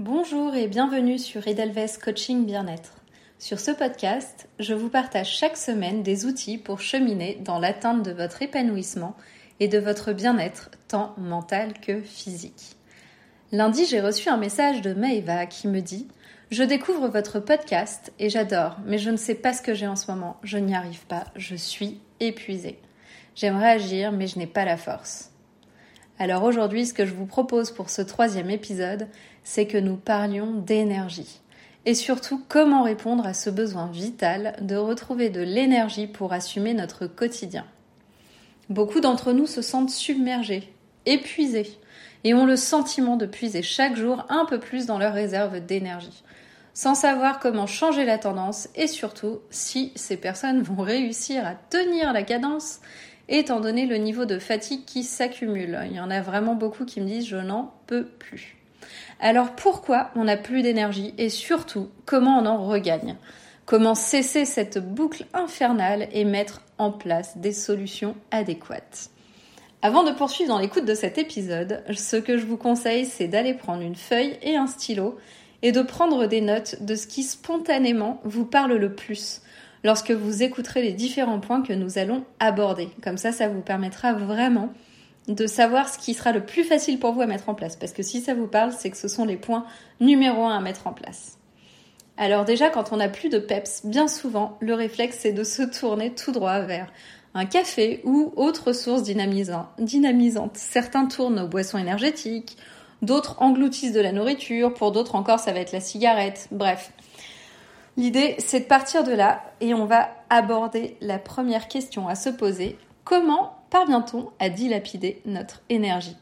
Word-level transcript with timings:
Bonjour 0.00 0.56
et 0.56 0.66
bienvenue 0.66 1.20
sur 1.20 1.46
Edelweiss 1.46 1.98
Coaching 1.98 2.46
Bien-être. 2.46 2.96
Sur 3.38 3.60
ce 3.60 3.70
podcast, 3.70 4.48
je 4.58 4.74
vous 4.74 4.88
partage 4.88 5.30
chaque 5.30 5.56
semaine 5.56 6.02
des 6.02 6.26
outils 6.26 6.58
pour 6.58 6.80
cheminer 6.80 7.38
dans 7.44 7.60
l'atteinte 7.60 8.02
de 8.02 8.10
votre 8.10 8.42
épanouissement 8.42 9.14
et 9.60 9.68
de 9.68 9.78
votre 9.78 10.12
bien-être, 10.12 10.72
tant 10.88 11.14
mental 11.16 11.74
que 11.74 12.00
physique. 12.00 12.74
Lundi, 13.52 13.86
j'ai 13.86 14.00
reçu 14.00 14.28
un 14.28 14.36
message 14.36 14.82
de 14.82 14.94
Maeva 14.94 15.46
qui 15.46 15.68
me 15.68 15.78
dit 15.78 16.08
Je 16.50 16.64
découvre 16.64 17.06
votre 17.06 17.38
podcast 17.38 18.12
et 18.18 18.30
j'adore, 18.30 18.78
mais 18.84 18.98
je 18.98 19.10
ne 19.10 19.16
sais 19.16 19.36
pas 19.36 19.52
ce 19.52 19.62
que 19.62 19.74
j'ai 19.74 19.86
en 19.86 19.94
ce 19.94 20.10
moment. 20.10 20.38
Je 20.42 20.58
n'y 20.58 20.74
arrive 20.74 21.06
pas, 21.06 21.26
je 21.36 21.54
suis 21.54 22.00
épuisée. 22.18 22.80
J'aimerais 23.36 23.70
agir, 23.70 24.10
mais 24.10 24.26
je 24.26 24.40
n'ai 24.40 24.48
pas 24.48 24.64
la 24.64 24.76
force. 24.76 25.30
Alors 26.18 26.44
aujourd'hui, 26.44 26.86
ce 26.86 26.94
que 26.94 27.06
je 27.06 27.14
vous 27.14 27.26
propose 27.26 27.72
pour 27.72 27.90
ce 27.90 28.00
troisième 28.00 28.50
épisode, 28.50 29.08
c'est 29.42 29.66
que 29.66 29.78
nous 29.78 29.96
parlions 29.96 30.52
d'énergie. 30.52 31.40
Et 31.86 31.94
surtout, 31.94 32.42
comment 32.48 32.82
répondre 32.82 33.26
à 33.26 33.34
ce 33.34 33.50
besoin 33.50 33.88
vital 33.88 34.56
de 34.60 34.76
retrouver 34.76 35.28
de 35.28 35.42
l'énergie 35.42 36.06
pour 36.06 36.32
assumer 36.32 36.72
notre 36.72 37.06
quotidien. 37.06 37.66
Beaucoup 38.70 39.00
d'entre 39.00 39.32
nous 39.32 39.46
se 39.46 39.60
sentent 39.60 39.90
submergés, 39.90 40.72
épuisés, 41.04 41.78
et 42.22 42.32
ont 42.32 42.46
le 42.46 42.56
sentiment 42.56 43.16
de 43.16 43.26
puiser 43.26 43.62
chaque 43.62 43.96
jour 43.96 44.24
un 44.30 44.46
peu 44.46 44.58
plus 44.58 44.86
dans 44.86 44.98
leur 44.98 45.12
réserve 45.12 45.60
d'énergie, 45.60 46.22
sans 46.72 46.94
savoir 46.94 47.38
comment 47.38 47.66
changer 47.66 48.06
la 48.06 48.18
tendance 48.18 48.68
et 48.74 48.86
surtout 48.86 49.40
si 49.50 49.92
ces 49.94 50.16
personnes 50.16 50.62
vont 50.62 50.82
réussir 50.82 51.46
à 51.46 51.54
tenir 51.54 52.14
la 52.14 52.22
cadence 52.22 52.80
étant 53.28 53.60
donné 53.60 53.86
le 53.86 53.96
niveau 53.96 54.24
de 54.24 54.38
fatigue 54.38 54.84
qui 54.84 55.02
s'accumule. 55.02 55.78
Il 55.90 55.96
y 55.96 56.00
en 56.00 56.10
a 56.10 56.20
vraiment 56.20 56.54
beaucoup 56.54 56.84
qui 56.84 57.00
me 57.00 57.06
disent 57.06 57.26
je 57.26 57.36
n'en 57.36 57.72
peux 57.86 58.04
plus. 58.04 58.56
Alors 59.20 59.52
pourquoi 59.52 60.10
on 60.14 60.24
n'a 60.24 60.36
plus 60.36 60.62
d'énergie 60.62 61.14
et 61.18 61.28
surtout 61.28 61.88
comment 62.04 62.38
on 62.38 62.46
en 62.46 62.66
regagne? 62.66 63.16
Comment 63.66 63.94
cesser 63.94 64.44
cette 64.44 64.78
boucle 64.78 65.24
infernale 65.32 66.08
et 66.12 66.24
mettre 66.24 66.60
en 66.76 66.90
place 66.90 67.38
des 67.38 67.52
solutions 67.52 68.14
adéquates? 68.30 69.10
Avant 69.80 70.02
de 70.02 70.12
poursuivre 70.12 70.50
dans 70.50 70.58
l'écoute 70.58 70.84
de 70.84 70.94
cet 70.94 71.18
épisode, 71.18 71.82
ce 71.94 72.16
que 72.16 72.38
je 72.38 72.44
vous 72.44 72.56
conseille 72.56 73.06
c'est 73.06 73.28
d'aller 73.28 73.54
prendre 73.54 73.82
une 73.82 73.96
feuille 73.96 74.38
et 74.42 74.56
un 74.56 74.66
stylo 74.66 75.18
et 75.62 75.72
de 75.72 75.80
prendre 75.80 76.26
des 76.26 76.42
notes 76.42 76.82
de 76.82 76.94
ce 76.94 77.06
qui 77.06 77.22
spontanément 77.22 78.20
vous 78.24 78.44
parle 78.44 78.74
le 78.74 78.94
plus 78.94 79.40
lorsque 79.84 80.10
vous 80.10 80.42
écouterez 80.42 80.82
les 80.82 80.92
différents 80.92 81.38
points 81.38 81.62
que 81.62 81.72
nous 81.72 81.98
allons 81.98 82.24
aborder. 82.40 82.88
Comme 83.02 83.18
ça, 83.18 83.30
ça 83.30 83.48
vous 83.48 83.60
permettra 83.60 84.14
vraiment 84.14 84.70
de 85.28 85.46
savoir 85.46 85.88
ce 85.88 85.98
qui 85.98 86.14
sera 86.14 86.32
le 86.32 86.44
plus 86.44 86.64
facile 86.64 86.98
pour 86.98 87.12
vous 87.12 87.20
à 87.20 87.26
mettre 87.26 87.48
en 87.48 87.54
place. 87.54 87.76
Parce 87.76 87.92
que 87.92 88.02
si 88.02 88.20
ça 88.20 88.34
vous 88.34 88.48
parle, 88.48 88.72
c'est 88.72 88.90
que 88.90 88.96
ce 88.96 89.08
sont 89.08 89.24
les 89.24 89.36
points 89.36 89.64
numéro 90.00 90.44
un 90.44 90.56
à 90.56 90.60
mettre 90.60 90.86
en 90.86 90.92
place. 90.92 91.38
Alors 92.16 92.44
déjà, 92.44 92.70
quand 92.70 92.92
on 92.92 92.96
n'a 92.96 93.08
plus 93.08 93.28
de 93.28 93.38
peps, 93.38 93.84
bien 93.84 94.08
souvent, 94.08 94.56
le 94.60 94.74
réflexe, 94.74 95.18
c'est 95.20 95.32
de 95.32 95.44
se 95.44 95.62
tourner 95.62 96.14
tout 96.14 96.32
droit 96.32 96.60
vers 96.60 96.92
un 97.34 97.44
café 97.44 98.00
ou 98.04 98.32
autre 98.36 98.72
source 98.72 99.02
dynamisante. 99.02 100.56
Certains 100.56 101.06
tournent 101.06 101.40
aux 101.40 101.48
boissons 101.48 101.78
énergétiques, 101.78 102.56
d'autres 103.02 103.42
engloutissent 103.42 103.92
de 103.92 104.00
la 104.00 104.12
nourriture, 104.12 104.72
pour 104.72 104.92
d'autres 104.92 105.16
encore, 105.16 105.40
ça 105.40 105.52
va 105.52 105.58
être 105.58 105.72
la 105.72 105.80
cigarette. 105.80 106.48
Bref. 106.52 106.92
L'idée, 107.96 108.34
c'est 108.38 108.60
de 108.60 108.64
partir 108.64 109.04
de 109.04 109.12
là 109.12 109.44
et 109.60 109.72
on 109.72 109.86
va 109.86 110.08
aborder 110.28 110.96
la 111.00 111.18
première 111.18 111.68
question 111.68 112.08
à 112.08 112.16
se 112.16 112.28
poser. 112.28 112.76
Comment 113.04 113.56
parvient-on 113.70 114.30
à 114.40 114.48
dilapider 114.48 115.22
notre 115.26 115.62
énergie? 115.68 116.16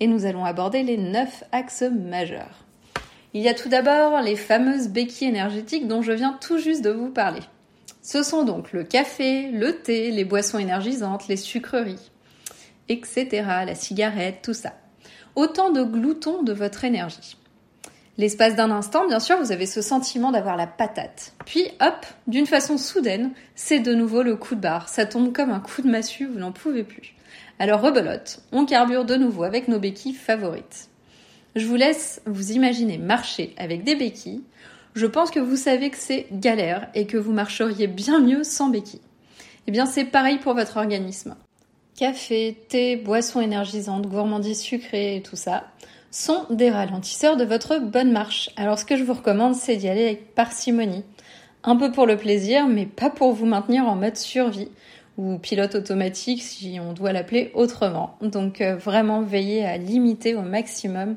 Et 0.00 0.08
nous 0.08 0.26
allons 0.26 0.44
aborder 0.44 0.82
les 0.82 0.96
neuf 0.96 1.44
axes 1.52 1.82
majeurs. 1.82 2.64
Il 3.32 3.42
y 3.42 3.48
a 3.48 3.54
tout 3.54 3.68
d'abord 3.68 4.22
les 4.22 4.36
fameuses 4.36 4.88
béquilles 4.88 5.28
énergétiques 5.28 5.86
dont 5.86 6.02
je 6.02 6.12
viens 6.12 6.36
tout 6.40 6.58
juste 6.58 6.82
de 6.82 6.90
vous 6.90 7.10
parler. 7.10 7.42
Ce 8.02 8.22
sont 8.22 8.44
donc 8.44 8.72
le 8.72 8.82
café, 8.82 9.50
le 9.50 9.80
thé, 9.80 10.10
les 10.10 10.24
boissons 10.24 10.58
énergisantes, 10.58 11.28
les 11.28 11.36
sucreries, 11.36 12.10
etc., 12.88 13.28
la 13.66 13.74
cigarette, 13.74 14.40
tout 14.42 14.52
ça. 14.52 14.74
Autant 15.36 15.70
de 15.70 15.82
gloutons 15.82 16.42
de 16.42 16.52
votre 16.52 16.84
énergie. 16.84 17.36
L'espace 18.16 18.54
d'un 18.54 18.70
instant, 18.70 19.08
bien 19.08 19.18
sûr, 19.18 19.38
vous 19.38 19.50
avez 19.50 19.66
ce 19.66 19.82
sentiment 19.82 20.30
d'avoir 20.30 20.56
la 20.56 20.68
patate. 20.68 21.32
Puis, 21.46 21.66
hop, 21.80 22.06
d'une 22.28 22.46
façon 22.46 22.78
soudaine, 22.78 23.32
c'est 23.56 23.80
de 23.80 23.92
nouveau 23.92 24.22
le 24.22 24.36
coup 24.36 24.54
de 24.54 24.60
barre. 24.60 24.88
Ça 24.88 25.04
tombe 25.04 25.32
comme 25.32 25.50
un 25.50 25.58
coup 25.58 25.82
de 25.82 25.90
massue, 25.90 26.26
vous 26.26 26.38
n'en 26.38 26.52
pouvez 26.52 26.84
plus. 26.84 27.14
Alors 27.58 27.80
rebelote, 27.80 28.40
on 28.52 28.66
carbure 28.66 29.04
de 29.04 29.16
nouveau 29.16 29.42
avec 29.42 29.66
nos 29.66 29.80
béquilles 29.80 30.14
favorites. 30.14 30.88
Je 31.56 31.66
vous 31.66 31.76
laisse 31.76 32.20
vous 32.26 32.52
imaginer 32.52 32.98
marcher 32.98 33.52
avec 33.56 33.82
des 33.82 33.96
béquilles. 33.96 34.42
Je 34.94 35.06
pense 35.06 35.30
que 35.32 35.40
vous 35.40 35.56
savez 35.56 35.90
que 35.90 35.96
c'est 35.98 36.26
galère 36.30 36.88
et 36.94 37.06
que 37.06 37.16
vous 37.16 37.32
marcheriez 37.32 37.88
bien 37.88 38.20
mieux 38.20 38.44
sans 38.44 38.68
béquilles. 38.68 39.00
Eh 39.66 39.72
bien, 39.72 39.86
c'est 39.86 40.04
pareil 40.04 40.38
pour 40.38 40.54
votre 40.54 40.76
organisme. 40.76 41.36
Café, 41.96 42.56
thé, 42.68 42.96
boissons 42.96 43.40
énergisantes, 43.40 44.06
gourmandises 44.06 44.60
sucrées 44.60 45.16
et 45.16 45.22
tout 45.22 45.36
ça 45.36 45.64
sont 46.14 46.46
des 46.48 46.70
ralentisseurs 46.70 47.36
de 47.36 47.44
votre 47.44 47.80
bonne 47.80 48.12
marche. 48.12 48.48
Alors 48.56 48.78
ce 48.78 48.84
que 48.84 48.96
je 48.96 49.02
vous 49.02 49.14
recommande, 49.14 49.56
c'est 49.56 49.76
d'y 49.76 49.88
aller 49.88 50.04
avec 50.04 50.34
parcimonie. 50.34 51.02
Un 51.64 51.74
peu 51.74 51.90
pour 51.90 52.06
le 52.06 52.16
plaisir, 52.16 52.68
mais 52.68 52.86
pas 52.86 53.10
pour 53.10 53.32
vous 53.32 53.46
maintenir 53.46 53.84
en 53.86 53.96
mode 53.96 54.16
survie 54.16 54.68
ou 55.18 55.38
pilote 55.38 55.74
automatique 55.74 56.42
si 56.42 56.78
on 56.80 56.92
doit 56.92 57.12
l'appeler 57.12 57.50
autrement. 57.54 58.16
Donc 58.22 58.60
euh, 58.60 58.76
vraiment 58.76 59.22
veillez 59.22 59.64
à 59.64 59.76
limiter 59.76 60.36
au 60.36 60.42
maximum 60.42 61.16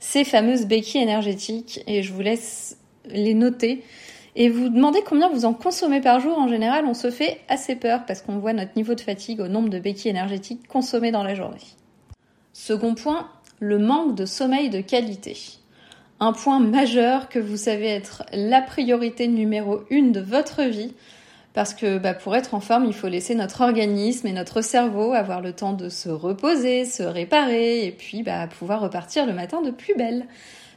ces 0.00 0.24
fameuses 0.24 0.64
béquilles 0.64 1.02
énergétiques 1.02 1.82
et 1.86 2.02
je 2.02 2.12
vous 2.12 2.22
laisse 2.22 2.78
les 3.04 3.34
noter 3.34 3.84
et 4.34 4.48
vous 4.48 4.70
demandez 4.70 5.00
combien 5.04 5.28
vous 5.28 5.44
en 5.44 5.52
consommez 5.52 6.00
par 6.00 6.20
jour. 6.20 6.38
En 6.38 6.48
général, 6.48 6.86
on 6.86 6.94
se 6.94 7.10
fait 7.10 7.40
assez 7.48 7.76
peur 7.76 8.06
parce 8.06 8.22
qu'on 8.22 8.38
voit 8.38 8.54
notre 8.54 8.72
niveau 8.76 8.94
de 8.94 9.00
fatigue 9.02 9.40
au 9.40 9.48
nombre 9.48 9.68
de 9.68 9.78
béquilles 9.78 10.10
énergétiques 10.10 10.66
consommées 10.68 11.10
dans 11.10 11.22
la 11.22 11.34
journée. 11.34 11.58
Second 12.58 12.96
point, 12.96 13.28
le 13.60 13.78
manque 13.78 14.14
de 14.14 14.26
sommeil 14.26 14.70
de 14.70 14.80
qualité. 14.80 15.36
Un 16.20 16.32
point 16.32 16.60
majeur 16.60 17.28
que 17.28 17.38
vous 17.38 17.56
savez 17.56 17.86
être 17.86 18.24
la 18.32 18.60
priorité 18.60 19.28
numéro 19.28 19.80
une 19.90 20.12
de 20.12 20.20
votre 20.20 20.62
vie, 20.62 20.94
parce 21.54 21.74
que 21.74 21.98
bah, 21.98 22.14
pour 22.14 22.36
être 22.36 22.54
en 22.54 22.60
forme, 22.60 22.84
il 22.84 22.92
faut 22.92 23.08
laisser 23.08 23.34
notre 23.34 23.62
organisme 23.62 24.26
et 24.26 24.32
notre 24.32 24.60
cerveau 24.60 25.12
avoir 25.12 25.40
le 25.40 25.52
temps 25.52 25.72
de 25.72 25.88
se 25.88 26.08
reposer, 26.08 26.84
se 26.84 27.02
réparer, 27.02 27.86
et 27.86 27.92
puis 27.92 28.22
bah, 28.22 28.46
pouvoir 28.46 28.80
repartir 28.80 29.26
le 29.26 29.32
matin 29.32 29.62
de 29.62 29.70
plus 29.70 29.94
belle. 29.96 30.26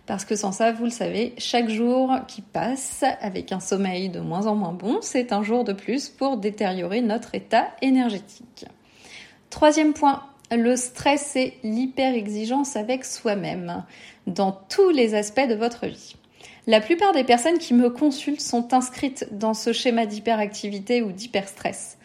Parce 0.08 0.26
que 0.26 0.36
sans 0.36 0.52
ça, 0.52 0.72
vous 0.72 0.86
le 0.86 0.90
savez, 0.90 1.34
chaque 1.38 1.70
jour 1.70 2.16
qui 2.28 2.42
passe 2.42 3.04
avec 3.22 3.52
un 3.52 3.60
sommeil 3.60 4.10
de 4.10 4.20
moins 4.20 4.48
en 4.48 4.56
moins 4.56 4.74
bon, 4.74 4.98
c'est 5.02 5.32
un 5.32 5.44
jour 5.44 5.64
de 5.64 5.74
plus 5.74 6.10
pour 6.10 6.38
détériorer 6.38 7.02
notre 7.02 7.36
état 7.36 7.68
énergétique. 7.82 8.66
Troisième 9.52 9.94
point, 9.94 10.24
le 10.52 10.76
stress 10.76 11.36
et 11.36 11.54
l'hyper-exigence 11.64 12.76
avec 12.76 13.06
soi-même 13.06 13.84
dans 14.28 14.52
tous 14.52 14.90
les 14.90 15.16
aspects 15.16 15.48
de 15.48 15.56
votre 15.56 15.88
vie. 15.88 16.16
La 16.68 16.80
plupart 16.80 17.14
des 17.14 17.24
personnes 17.24 17.58
qui 17.58 17.74
me 17.74 17.90
consultent 17.90 18.42
sont 18.42 18.74
inscrites 18.74 19.28
dans 19.32 19.54
ce 19.54 19.74
schéma 19.74 20.06
d'hyperactivité 20.06 21.02
ou 21.02 21.12
d'hyperstress. 21.12 21.98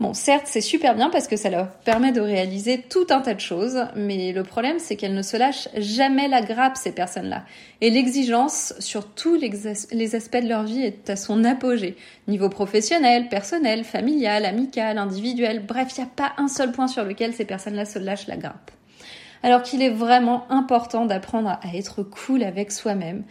Bon, 0.00 0.12
certes, 0.12 0.46
c'est 0.46 0.60
super 0.60 0.96
bien 0.96 1.08
parce 1.08 1.28
que 1.28 1.36
ça 1.36 1.50
leur 1.50 1.68
permet 1.68 2.10
de 2.10 2.20
réaliser 2.20 2.82
tout 2.82 3.06
un 3.10 3.20
tas 3.20 3.34
de 3.34 3.40
choses, 3.40 3.86
mais 3.94 4.32
le 4.32 4.42
problème, 4.42 4.80
c'est 4.80 4.96
qu'elles 4.96 5.14
ne 5.14 5.22
se 5.22 5.36
lâchent 5.36 5.68
jamais 5.76 6.26
la 6.26 6.42
grappe, 6.42 6.76
ces 6.76 6.90
personnes-là. 6.90 7.44
Et 7.80 7.90
l'exigence 7.90 8.74
sur 8.80 9.06
tous 9.14 9.36
les 9.36 10.14
aspects 10.16 10.42
de 10.42 10.48
leur 10.48 10.64
vie 10.64 10.82
est 10.82 11.08
à 11.10 11.16
son 11.16 11.44
apogée. 11.44 11.96
Niveau 12.26 12.48
professionnel, 12.48 13.28
personnel, 13.28 13.84
familial, 13.84 14.44
amical, 14.44 14.98
individuel, 14.98 15.64
bref, 15.64 15.88
il 15.96 16.00
n'y 16.00 16.06
a 16.06 16.10
pas 16.14 16.32
un 16.38 16.48
seul 16.48 16.72
point 16.72 16.88
sur 16.88 17.04
lequel 17.04 17.32
ces 17.32 17.44
personnes-là 17.44 17.84
se 17.84 18.00
lâchent 18.00 18.26
la 18.26 18.36
grappe. 18.36 18.72
Alors 19.44 19.62
qu'il 19.62 19.80
est 19.80 19.90
vraiment 19.90 20.44
important 20.50 21.04
d'apprendre 21.06 21.50
à 21.50 21.76
être 21.76 22.02
cool 22.02 22.42
avec 22.42 22.72
soi-même 22.72 23.22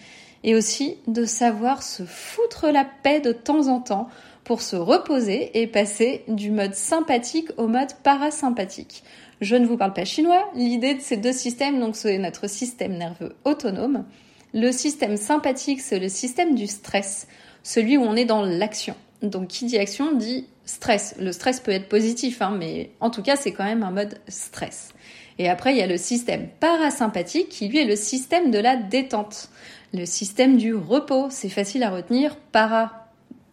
et 0.46 0.56
aussi 0.56 0.98
de 1.08 1.26
savoir 1.26 1.84
se 1.84 2.04
foutre 2.04 2.68
la 2.68 2.86
paix 2.86 3.20
de 3.20 3.32
temps 3.34 3.68
en 3.68 3.80
temps 3.80 4.08
pour 4.44 4.62
se 4.62 4.76
reposer 4.76 5.62
et 5.62 5.68
passer 5.68 6.24
du 6.28 6.52
mode 6.52 6.76
sympathique 6.76 7.50
au 7.58 7.68
mode 7.68 7.94
parasympathique. 8.04 9.04
Je 9.42 9.56
ne 9.56 9.66
vous 9.66 9.78
parle 9.78 9.94
pas 9.94 10.06
chinois, 10.06 10.50
l'idée 10.56 10.96
de 10.96 11.02
ces 11.02 11.18
deux 11.18 11.34
systèmes, 11.34 11.80
donc 11.80 11.96
c'est 11.96 12.18
notre 12.18 12.50
système 12.50 12.98
nerveux 12.98 13.36
autonome. 13.46 14.06
Le 14.54 14.72
système 14.72 15.18
sympathique, 15.18 15.82
c'est 15.82 16.00
le 16.00 16.10
système 16.10 16.56
du 16.56 16.68
stress, 16.68 17.28
celui 17.64 17.98
où 17.98 18.04
on 18.04 18.16
est 18.16 18.26
dans 18.26 18.44
l'action. 18.44 18.96
Donc 19.22 19.48
qui 19.48 19.66
dit 19.66 19.78
action 19.78 20.14
dit 20.14 20.48
stress. 20.66 21.16
Le 21.20 21.32
stress 21.32 21.60
peut 21.60 21.72
être 21.72 21.90
positif, 21.90 22.42
hein, 22.42 22.56
mais 22.58 22.92
en 23.00 23.10
tout 23.10 23.22
cas 23.22 23.36
c'est 23.36 23.52
quand 23.52 23.64
même 23.64 23.84
un 23.84 23.92
mode 23.92 24.20
stress. 24.28 24.94
Et 25.40 25.50
après 25.50 25.72
il 25.72 25.78
y 25.78 25.82
a 25.82 25.88
le 25.88 25.98
système 25.98 26.48
parasympathique 26.60 27.50
qui 27.50 27.68
lui 27.68 27.80
est 27.80 27.86
le 27.86 27.96
système 27.96 28.52
de 28.52 28.60
la 28.60 28.76
détente, 28.76 29.50
le 29.94 30.06
système 30.06 30.58
du 30.58 30.76
repos. 30.76 31.28
C'est 31.30 31.50
facile 31.50 31.84
à 31.84 31.90
retenir, 31.90 32.36
para 32.36 33.03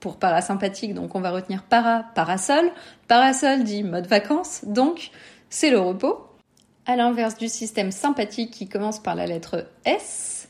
pour 0.01 0.17
parasympathique, 0.17 0.95
donc 0.95 1.15
on 1.15 1.21
va 1.21 1.31
retenir 1.31 1.63
para, 1.63 2.05
parasol. 2.15 2.71
Parasol 3.07 3.65
dit 3.65 3.83
mode 3.83 4.07
vacances, 4.07 4.65
donc 4.67 5.11
c'est 5.51 5.71
le 5.71 5.79
repos. 5.79 6.27
À 6.87 6.97
l'inverse 6.97 7.37
du 7.37 7.49
système 7.49 7.93
sympathique 7.93 8.51
qui 8.51 8.69
commence 8.69 8.99
par 8.99 9.15
la 9.15 9.27
lettre 9.27 9.67
S, 9.85 10.49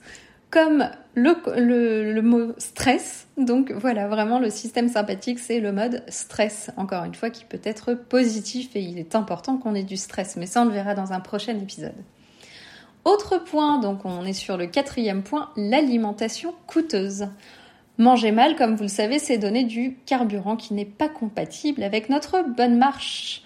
comme 0.51 0.89
le, 1.15 2.21
mot 2.21 2.53
stress. 2.59 3.27
Donc 3.37 3.73
voilà, 3.73 4.09
vraiment 4.09 4.39
le 4.39 4.51
système 4.51 4.89
sympathique, 4.89 5.39
c'est 5.39 5.61
le 5.61 5.73
mode 5.73 6.03
stress, 6.09 6.71
encore 6.77 7.05
une 7.05 7.15
fois, 7.15 7.31
qui 7.31 7.45
peut 7.45 7.61
être 7.65 7.95
positif 7.95 8.75
et 8.75 8.81
il 8.81 8.99
est 8.99 9.15
important 9.15 9.59
qu'on 9.59 9.75
ait 9.75 9.83
du 9.83 9.97
stress, 9.97 10.37
mais 10.37 10.47
ça 10.47 10.63
on 10.63 10.67
le 10.67 10.73
verra 10.73 10.95
dans 10.95 11.13
un 11.13 11.21
prochain 11.21 11.57
épisode. 11.59 11.95
Autre 13.05 13.39
point, 13.39 13.79
donc 13.79 14.05
on 14.05 14.25
est 14.25 14.35
sur 14.35 14.57
le 14.57 14.67
quatrième 14.67 15.23
point, 15.23 15.51
l'alimentation 15.57 16.55
coûteuse. 16.67 17.29
Manger 18.01 18.33
mal, 18.33 18.57
comme 18.57 18.77
vous 18.77 18.85
le 18.85 18.89
savez, 18.89 19.19
c'est 19.19 19.37
donner 19.37 19.63
du 19.63 19.99
carburant 20.07 20.57
qui 20.57 20.73
n'est 20.73 20.87
pas 20.87 21.11
compatible 21.11 21.83
avec 21.83 22.09
notre 22.09 22.43
bonne 22.57 22.79
marche. 22.79 23.43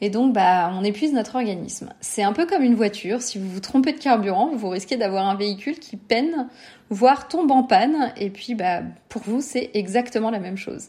Et 0.00 0.08
donc, 0.08 0.32
bah, 0.32 0.72
on 0.72 0.82
épuise 0.82 1.12
notre 1.12 1.34
organisme. 1.34 1.92
C'est 2.00 2.22
un 2.22 2.32
peu 2.32 2.46
comme 2.46 2.62
une 2.62 2.74
voiture. 2.74 3.20
Si 3.20 3.38
vous 3.38 3.50
vous 3.50 3.60
trompez 3.60 3.92
de 3.92 3.98
carburant, 3.98 4.48
vous 4.54 4.70
risquez 4.70 4.96
d'avoir 4.96 5.28
un 5.28 5.34
véhicule 5.34 5.78
qui 5.78 5.98
peine, 5.98 6.48
voire 6.88 7.28
tombe 7.28 7.50
en 7.50 7.64
panne. 7.64 8.14
Et 8.16 8.30
puis, 8.30 8.54
bah, 8.54 8.80
pour 9.10 9.20
vous, 9.20 9.42
c'est 9.42 9.72
exactement 9.74 10.30
la 10.30 10.38
même 10.38 10.56
chose. 10.56 10.86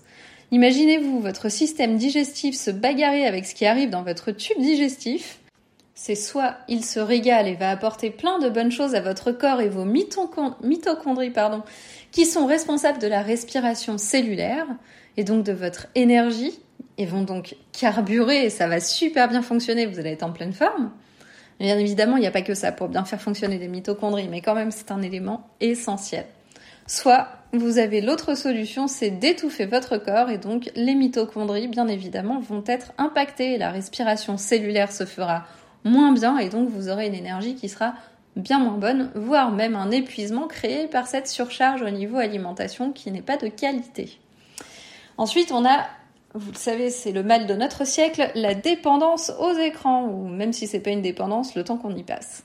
Imaginez-vous 0.51 1.19
votre 1.19 1.51
système 1.51 1.97
digestif 1.97 2.55
se 2.55 2.71
bagarrer 2.71 3.25
avec 3.25 3.45
ce 3.45 3.53
qui 3.53 3.65
arrive 3.65 3.89
dans 3.89 4.03
votre 4.03 4.31
tube 4.31 4.61
digestif. 4.61 5.41
C'est 6.01 6.15
soit 6.15 6.55
il 6.69 6.85
se 6.85 7.01
régale 7.01 7.49
et 7.49 7.55
va 7.55 7.71
apporter 7.71 8.09
plein 8.09 8.39
de 8.39 8.47
bonnes 8.47 8.71
choses 8.71 8.95
à 8.95 9.01
votre 9.01 9.33
corps 9.33 9.59
et 9.59 9.67
vos 9.67 9.83
mitochondries, 9.83 11.33
qui 12.13 12.25
sont 12.25 12.45
responsables 12.45 12.99
de 12.99 13.07
la 13.07 13.21
respiration 13.21 13.97
cellulaire 13.97 14.65
et 15.17 15.25
donc 15.25 15.43
de 15.43 15.51
votre 15.51 15.87
énergie 15.95 16.57
ils 16.97 17.07
vont 17.07 17.23
donc 17.23 17.57
carburer 17.73 18.45
et 18.45 18.49
ça 18.49 18.69
va 18.69 18.79
super 18.79 19.27
bien 19.27 19.41
fonctionner, 19.41 19.87
vous 19.87 19.99
allez 19.99 20.11
être 20.11 20.23
en 20.23 20.31
pleine 20.31 20.53
forme. 20.53 20.91
Bien 21.59 21.77
évidemment, 21.77 22.15
il 22.15 22.21
n'y 22.21 22.27
a 22.27 22.31
pas 22.31 22.43
que 22.43 22.53
ça 22.53 22.71
pour 22.71 22.87
bien 22.87 23.03
faire 23.03 23.21
fonctionner 23.21 23.57
les 23.57 23.67
mitochondries, 23.67 24.29
mais 24.29 24.39
quand 24.39 24.55
même, 24.55 24.71
c'est 24.71 24.91
un 24.91 25.01
élément 25.01 25.49
essentiel. 25.59 26.25
Soit 26.87 27.27
vous 27.51 27.77
avez 27.77 27.99
l'autre 27.99 28.35
solution, 28.35 28.87
c'est 28.87 29.09
d'étouffer 29.09 29.65
votre 29.65 29.97
corps 29.97 30.29
et 30.29 30.37
donc 30.37 30.71
les 30.75 30.95
mitochondries, 30.95 31.67
bien 31.67 31.89
évidemment, 31.89 32.39
vont 32.39 32.63
être 32.65 32.93
impactées. 32.97 33.57
La 33.57 33.71
respiration 33.71 34.37
cellulaire 34.37 34.91
se 34.91 35.05
fera 35.05 35.45
moins 35.83 36.11
bien 36.11 36.37
et 36.37 36.49
donc 36.49 36.69
vous 36.69 36.89
aurez 36.89 37.07
une 37.07 37.13
énergie 37.13 37.55
qui 37.55 37.69
sera 37.69 37.93
bien 38.35 38.59
moins 38.59 38.77
bonne, 38.77 39.11
voire 39.15 39.51
même 39.51 39.75
un 39.75 39.91
épuisement 39.91 40.47
créé 40.47 40.87
par 40.87 41.07
cette 41.07 41.27
surcharge 41.27 41.81
au 41.81 41.89
niveau 41.89 42.17
alimentation 42.17 42.91
qui 42.91 43.11
n'est 43.11 43.21
pas 43.21 43.37
de 43.37 43.47
qualité. 43.47 44.19
Ensuite, 45.17 45.51
on 45.51 45.65
a 45.65 45.87
vous 46.35 46.51
le 46.51 46.57
savez, 46.57 46.91
c'est 46.91 47.11
le 47.11 47.23
mal 47.23 47.47
de 47.47 47.55
notre 47.55 47.87
siècle, 47.87 48.31
la 48.35 48.53
dépendance 48.53 49.31
aux 49.39 49.53
écrans, 49.57 50.05
ou 50.05 50.27
même 50.27 50.53
si 50.53 50.67
c'est 50.67 50.79
pas 50.79 50.91
une 50.91 51.01
dépendance, 51.01 51.55
le 51.55 51.63
temps 51.63 51.77
qu'on 51.77 51.95
y 51.95 52.03
passe, 52.03 52.43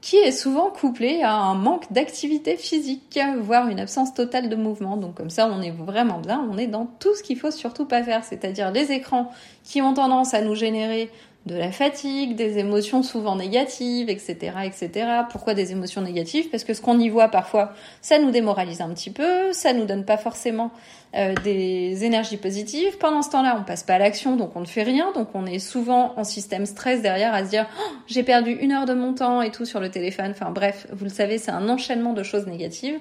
qui 0.00 0.16
est 0.16 0.32
souvent 0.32 0.70
couplé 0.70 1.22
à 1.22 1.34
un 1.34 1.54
manque 1.54 1.92
d'activité 1.92 2.56
physique, 2.56 3.18
voire 3.40 3.68
une 3.68 3.78
absence 3.78 4.14
totale 4.14 4.48
de 4.48 4.56
mouvement. 4.56 4.96
Donc 4.96 5.16
comme 5.16 5.28
ça, 5.28 5.50
on 5.52 5.60
est 5.60 5.70
vraiment 5.70 6.18
bien, 6.18 6.46
on 6.50 6.56
est 6.56 6.66
dans 6.66 6.86
tout 6.98 7.14
ce 7.14 7.22
qu'il 7.22 7.38
faut 7.38 7.50
surtout 7.50 7.84
pas 7.84 8.02
faire, 8.02 8.24
c'est-à-dire 8.24 8.70
les 8.70 8.90
écrans 8.92 9.30
qui 9.64 9.82
ont 9.82 9.92
tendance 9.92 10.32
à 10.32 10.40
nous 10.40 10.54
générer 10.54 11.10
de 11.46 11.54
la 11.54 11.70
fatigue, 11.70 12.34
des 12.34 12.58
émotions 12.58 13.04
souvent 13.04 13.36
négatives, 13.36 14.10
etc., 14.10 14.52
etc. 14.64 15.08
Pourquoi 15.30 15.54
des 15.54 15.70
émotions 15.70 16.02
négatives? 16.02 16.50
Parce 16.50 16.64
que 16.64 16.74
ce 16.74 16.80
qu'on 16.82 16.98
y 16.98 17.08
voit 17.08 17.28
parfois, 17.28 17.72
ça 18.02 18.18
nous 18.18 18.32
démoralise 18.32 18.80
un 18.80 18.90
petit 18.90 19.10
peu, 19.10 19.52
ça 19.52 19.72
nous 19.72 19.84
donne 19.84 20.04
pas 20.04 20.16
forcément 20.16 20.72
euh, 21.14 21.34
des 21.44 22.04
énergies 22.04 22.36
positives. 22.36 22.98
Pendant 22.98 23.22
ce 23.22 23.30
temps-là, 23.30 23.56
on 23.60 23.64
passe 23.64 23.84
pas 23.84 23.94
à 23.94 23.98
l'action, 23.98 24.34
donc 24.34 24.56
on 24.56 24.60
ne 24.60 24.66
fait 24.66 24.82
rien, 24.82 25.12
donc 25.12 25.28
on 25.34 25.46
est 25.46 25.60
souvent 25.60 26.14
en 26.16 26.24
système 26.24 26.66
stress 26.66 27.00
derrière 27.00 27.32
à 27.32 27.44
se 27.44 27.50
dire 27.50 27.66
oh, 27.78 27.92
j'ai 28.08 28.24
perdu 28.24 28.50
une 28.50 28.72
heure 28.72 28.84
de 28.84 28.94
mon 28.94 29.14
temps 29.14 29.40
et 29.40 29.52
tout 29.52 29.64
sur 29.64 29.78
le 29.78 29.88
téléphone. 29.88 30.32
Enfin 30.32 30.50
bref, 30.50 30.88
vous 30.92 31.04
le 31.04 31.10
savez, 31.10 31.38
c'est 31.38 31.52
un 31.52 31.68
enchaînement 31.68 32.12
de 32.12 32.24
choses 32.24 32.46
négatives. 32.48 32.98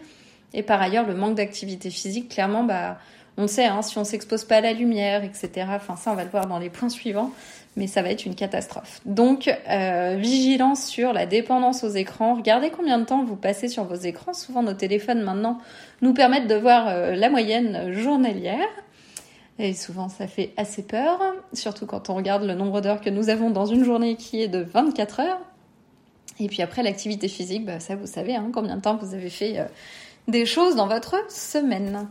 Et 0.54 0.62
par 0.62 0.80
ailleurs, 0.80 1.08
le 1.08 1.16
manque 1.16 1.36
d'activité 1.36 1.90
physique, 1.90 2.30
clairement, 2.30 2.64
bah 2.64 3.00
on 3.38 3.48
sait, 3.48 3.66
hein, 3.66 3.82
si 3.82 3.98
on 3.98 4.04
s'expose 4.04 4.46
pas 4.46 4.58
à 4.58 4.62
la 4.62 4.72
lumière, 4.72 5.24
etc. 5.24 5.68
Enfin 5.72 5.96
ça, 5.96 6.12
on 6.12 6.16
va 6.16 6.24
le 6.24 6.30
voir 6.30 6.46
dans 6.46 6.60
les 6.60 6.70
points 6.70 6.90
suivants 6.90 7.32
mais 7.76 7.88
ça 7.88 8.02
va 8.02 8.10
être 8.10 8.26
une 8.26 8.36
catastrophe. 8.36 9.02
Donc, 9.06 9.54
euh, 9.70 10.16
vigilance 10.18 10.86
sur 10.86 11.12
la 11.12 11.26
dépendance 11.26 11.84
aux 11.84 11.90
écrans. 11.90 12.36
Regardez 12.36 12.70
combien 12.70 12.98
de 12.98 13.06
temps 13.06 13.24
vous 13.24 13.36
passez 13.36 13.68
sur 13.68 13.84
vos 13.84 13.96
écrans. 13.96 14.34
Souvent, 14.34 14.64
nos 14.64 14.74
téléphones 14.74 15.22
maintenant 15.22 15.60
nous 16.02 16.14
permettent 16.14 16.48
de 16.48 16.56
voir 16.56 16.88
euh, 16.88 17.16
la 17.16 17.30
moyenne 17.30 17.92
journalière. 17.92 18.68
Et 19.60 19.74
souvent, 19.74 20.10
ça 20.10 20.28
fait 20.28 20.52
assez 20.58 20.84
peur, 20.84 21.20
surtout 21.54 21.86
quand 21.86 22.10
on 22.10 22.16
regarde 22.16 22.44
le 22.44 22.56
nombre 22.56 22.82
d'heures 22.82 23.00
que 23.00 23.10
nous 23.10 23.30
avons 23.30 23.50
dans 23.50 23.66
une 23.66 23.86
journée 23.86 24.16
qui 24.16 24.42
est 24.42 24.50
de 24.50 24.60
24 24.60 25.22
heures. 25.22 25.40
Et 26.40 26.48
puis 26.48 26.62
après, 26.62 26.84
l'activité 26.84 27.30
physique, 27.30 27.66
bah, 27.66 27.80
ça 27.80 27.96
vous 27.96 28.08
savez, 28.08 28.36
hein, 28.36 28.50
combien 28.54 28.76
de 28.76 28.82
temps 28.82 28.98
vous 28.98 29.14
avez 29.14 29.30
fait 29.30 29.60
euh, 29.60 29.66
des 30.28 30.46
choses 30.46 30.76
dans 30.76 30.88
votre 30.88 31.16
semaine. 31.30 32.08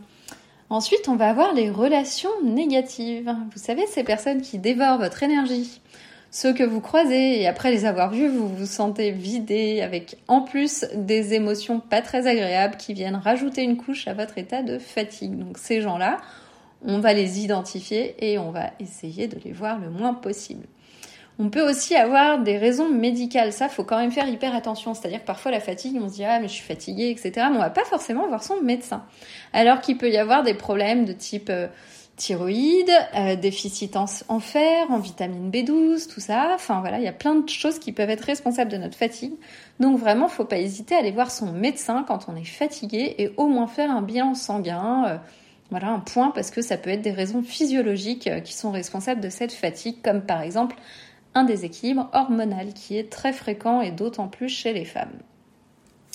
Ensuite, 0.71 1.09
on 1.09 1.17
va 1.17 1.29
avoir 1.29 1.53
les 1.53 1.71
relations 1.71 2.31
négatives. 2.43 3.35
Vous 3.53 3.59
savez, 3.59 3.87
ces 3.87 4.03
personnes 4.03 4.41
qui 4.41 4.59
dévorent 4.59 4.99
votre 4.99 5.23
énergie. 5.23 5.81
Ceux 6.31 6.53
que 6.53 6.65
vous 6.65 6.81
croisez 6.81 7.41
et 7.41 7.47
après 7.47 7.71
les 7.71 7.85
avoir 7.85 8.11
vus, 8.11 8.27
vous 8.27 8.49
vous 8.49 8.67
sentez 8.67 9.13
vidé 9.13 9.83
avec 9.83 10.17
en 10.27 10.41
plus 10.41 10.85
des 10.95 11.35
émotions 11.35 11.79
pas 11.79 12.03
très 12.03 12.27
agréables 12.27 12.77
qui 12.77 12.93
viennent 12.93 13.15
rajouter 13.15 13.63
une 13.63 13.77
couche 13.77 14.09
à 14.09 14.15
votre 14.15 14.37
état 14.37 14.63
de 14.63 14.81
fatigue. 14.81 15.39
Donc 15.39 15.59
ces 15.59 15.81
gens-là, 15.81 16.21
on 16.85 16.99
va 16.99 17.13
les 17.13 17.45
identifier 17.45 18.17
et 18.19 18.39
on 18.39 18.51
va 18.51 18.71
essayer 18.81 19.29
de 19.29 19.39
les 19.45 19.53
voir 19.53 19.79
le 19.79 19.91
moins 19.91 20.13
possible. 20.13 20.67
On 21.39 21.51
peut 21.51 21.69
aussi 21.69 21.97
avoir 21.97 22.39
des 22.39 22.59
raisons 22.59 22.89
médicales. 22.89 23.53
Ça, 23.53 23.69
faut 23.69 23.83
quand 23.83 23.99
même 23.99 24.13
faire 24.13 24.29
hyper 24.29 24.55
attention. 24.55 24.95
C'est-à-dire 24.95 25.21
que 25.21 25.27
parfois 25.27 25.51
la 25.51 25.61
fatigue, 25.61 25.99
on 26.01 26.09
se 26.09 26.15
dit 26.15 26.25
ah 26.25 26.39
mais 26.39 26.47
je 26.47 26.55
suis 26.55 26.65
fatiguée, 26.65 27.11
etc. 27.11 27.33
Mais 27.51 27.57
on 27.57 27.61
va 27.61 27.71
pas 27.71 27.85
forcément 27.85 28.29
voir 28.29 28.43
son 28.45 28.61
médecin. 28.61 29.05
Alors 29.53 29.81
qu'il 29.81 29.99
peut 29.99 30.11
y 30.11 30.17
avoir 30.17 30.45
des 30.45 30.55
problèmes 30.55 31.05
de 31.05 31.13
type 31.13 31.51
euh, 31.51 31.67
thyroïde, 32.15 32.93
euh, 33.17 33.35
déficit 33.35 33.97
en, 33.97 34.07
fer, 34.39 34.87
en 34.91 34.99
vitamine 34.99 35.51
B12, 35.51 36.09
tout 36.09 36.21
ça. 36.21 36.53
Enfin 36.55 36.81
voilà, 36.81 36.99
il 36.99 37.05
y 37.05 37.09
a 37.09 37.13
plein 37.13 37.35
de 37.35 37.49
choses 37.49 37.81
qui 37.81 37.91
peuvent 37.91 38.11
être 38.11 38.25
responsables 38.25 38.71
de 38.71 38.77
notre 38.77 38.97
fatigue. 38.97 39.33
Donc 39.81 39.99
vraiment, 39.99 40.29
faut 40.29 40.45
pas 40.45 40.59
hésiter 40.59 40.95
à 40.95 40.99
aller 40.99 41.11
voir 41.11 41.33
son 41.33 41.51
médecin 41.51 42.05
quand 42.07 42.29
on 42.29 42.37
est 42.37 42.45
fatigué 42.45 43.17
et 43.19 43.33
au 43.37 43.49
moins 43.49 43.67
faire 43.67 43.91
un 43.91 44.03
bilan 44.03 44.35
sanguin. 44.35 45.05
Euh, 45.09 45.17
voilà 45.71 45.89
un 45.89 45.99
point 45.99 46.31
parce 46.31 46.53
que 46.53 46.63
ça 46.63 46.77
peut 46.77 46.91
être 46.91 47.03
des 47.03 47.11
raisons 47.11 47.43
physiologiques 47.43 48.31
qui 48.45 48.53
sont 48.53 48.71
responsables 48.71 49.21
de 49.21 49.31
cette 49.31 49.51
fatigue, 49.51 49.97
comme 50.05 50.21
par 50.21 50.43
exemple 50.43 50.77
un 51.35 51.45
déséquilibre 51.45 52.09
hormonal 52.13 52.73
qui 52.73 52.97
est 52.97 53.11
très 53.11 53.33
fréquent 53.33 53.81
et 53.81 53.91
d'autant 53.91 54.29
plus 54.29 54.49
chez 54.49 54.73
les 54.73 54.85
femmes. 54.85 55.13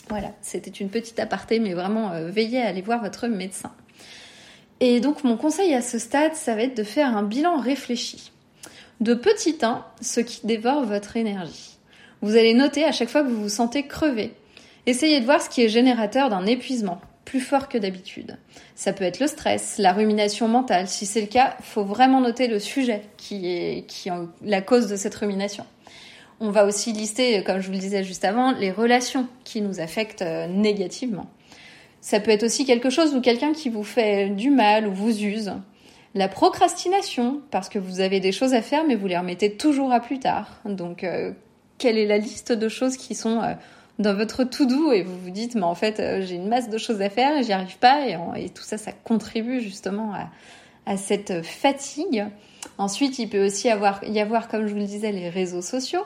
Voilà, 0.09 0.31
c'était 0.41 0.71
une 0.71 0.89
petite 0.89 1.19
aparté, 1.19 1.59
mais 1.59 1.73
vraiment 1.73 2.11
euh, 2.11 2.29
veillez 2.29 2.61
à 2.61 2.67
aller 2.67 2.81
voir 2.81 3.01
votre 3.01 3.27
médecin. 3.27 3.71
Et 4.79 4.99
donc 5.01 5.23
mon 5.23 5.37
conseil 5.37 5.73
à 5.73 5.81
ce 5.81 5.99
stade, 5.99 6.35
ça 6.35 6.55
va 6.55 6.63
être 6.63 6.77
de 6.77 6.83
faire 6.83 7.15
un 7.15 7.23
bilan 7.23 7.57
réfléchi. 7.57 8.31
De 9.01 9.13
petit 9.13 9.57
1, 9.61 9.85
ce 10.01 10.19
qui 10.19 10.45
dévore 10.45 10.83
votre 10.83 11.15
énergie. 11.15 11.77
Vous 12.21 12.35
allez 12.35 12.53
noter 12.53 12.83
à 12.83 12.91
chaque 12.91 13.09
fois 13.09 13.23
que 13.23 13.29
vous 13.29 13.43
vous 13.43 13.49
sentez 13.49 13.87
crevé. 13.87 14.33
Essayez 14.85 15.19
de 15.19 15.25
voir 15.25 15.41
ce 15.41 15.49
qui 15.49 15.61
est 15.61 15.69
générateur 15.69 16.29
d'un 16.29 16.45
épuisement 16.45 16.99
plus 17.29 17.39
fort 17.41 17.69
que 17.69 17.77
d'habitude. 17.77 18.37
Ça 18.73 18.91
peut 18.91 19.03
être 19.03 19.19
le 19.19 19.27
stress, 19.27 19.77
la 19.77 19.93
rumination 19.93 20.47
mentale. 20.47 20.87
Si 20.87 21.05
c'est 21.05 21.21
le 21.21 21.27
cas, 21.27 21.55
faut 21.61 21.83
vraiment 21.83 22.21
noter 22.21 22.47
le 22.47 22.57
sujet 22.57 23.03
qui 23.17 23.45
est, 23.45 23.85
qui 23.87 24.09
est 24.09 24.13
la 24.43 24.61
cause 24.61 24.87
de 24.87 24.95
cette 24.95 25.13
rumination. 25.13 25.63
On 26.39 26.49
va 26.49 26.65
aussi 26.65 26.91
lister, 26.91 27.43
comme 27.43 27.59
je 27.59 27.67
vous 27.67 27.73
le 27.73 27.77
disais 27.77 28.03
juste 28.03 28.25
avant, 28.25 28.51
les 28.53 28.71
relations 28.71 29.27
qui 29.43 29.61
nous 29.61 29.79
affectent 29.79 30.23
euh, 30.23 30.47
négativement. 30.47 31.27
Ça 32.01 32.19
peut 32.19 32.31
être 32.31 32.41
aussi 32.41 32.65
quelque 32.65 32.89
chose 32.89 33.13
ou 33.13 33.21
quelqu'un 33.21 33.53
qui 33.53 33.69
vous 33.69 33.83
fait 33.83 34.29
du 34.29 34.49
mal 34.49 34.87
ou 34.87 34.91
vous 34.91 35.21
use. 35.21 35.53
La 36.15 36.29
procrastination, 36.29 37.41
parce 37.51 37.69
que 37.69 37.77
vous 37.77 37.99
avez 37.99 38.19
des 38.19 38.31
choses 38.31 38.55
à 38.55 38.63
faire 38.63 38.85
mais 38.87 38.95
vous 38.95 39.05
les 39.05 39.17
remettez 39.19 39.55
toujours 39.55 39.91
à 39.91 39.99
plus 39.99 40.17
tard. 40.17 40.61
Donc, 40.65 41.03
euh, 41.03 41.31
quelle 41.77 41.99
est 41.99 42.07
la 42.07 42.17
liste 42.17 42.51
de 42.53 42.69
choses 42.69 42.97
qui 42.97 43.13
sont 43.13 43.43
euh, 43.43 43.53
dans 43.99 44.15
votre 44.15 44.45
tout 44.45 44.65
doux 44.65 44.91
et 44.91 45.03
vous 45.03 45.17
vous 45.19 45.29
dites 45.29 45.55
mais 45.55 45.63
en 45.63 45.75
fait 45.75 45.99
euh, 45.99 46.21
j'ai 46.21 46.35
une 46.35 46.47
masse 46.47 46.69
de 46.69 46.77
choses 46.77 47.01
à 47.01 47.09
faire 47.09 47.37
et 47.37 47.43
j'y 47.43 47.51
arrive 47.51 47.77
pas 47.77 48.07
et, 48.07 48.49
tout 48.49 48.63
ça 48.63 48.77
ça 48.77 48.91
contribue 48.91 49.59
justement 49.59 50.13
à, 50.13 50.97
cette 50.97 51.43
fatigue. 51.43 52.25
Ensuite 52.79 53.19
il 53.19 53.29
peut 53.29 53.45
aussi 53.45 53.67
y 53.67 54.19
avoir 54.19 54.47
comme 54.47 54.65
je 54.65 54.73
vous 54.73 54.79
le 54.79 54.85
disais 54.85 55.11
les 55.11 55.29
réseaux 55.29 55.61
sociaux. 55.61 56.03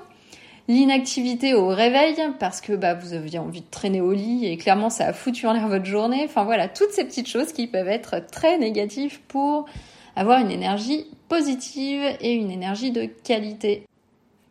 L'inactivité 0.67 1.53
au 1.53 1.67
réveil 1.67 2.15
parce 2.39 2.59
que 2.59 2.73
bah, 2.73 2.93
vous 2.93 3.13
aviez 3.13 3.39
envie 3.39 3.61
de 3.61 3.69
traîner 3.69 4.01
au 4.01 4.11
lit 4.11 4.45
et 4.45 4.57
clairement 4.57 4.89
ça 4.89 5.07
a 5.07 5.13
foutu 5.13 5.47
en 5.47 5.53
l'air 5.53 5.69
votre 5.69 5.85
journée. 5.85 6.23
Enfin 6.25 6.43
voilà, 6.43 6.67
toutes 6.67 6.91
ces 6.91 7.05
petites 7.05 7.27
choses 7.27 7.53
qui 7.53 7.67
peuvent 7.67 7.87
être 7.87 8.25
très 8.29 8.57
négatives 8.57 9.21
pour 9.27 9.65
avoir 10.15 10.39
une 10.39 10.51
énergie 10.51 11.05
positive 11.29 12.01
et 12.19 12.33
une 12.33 12.51
énergie 12.51 12.91
de 12.91 13.05
qualité. 13.05 13.85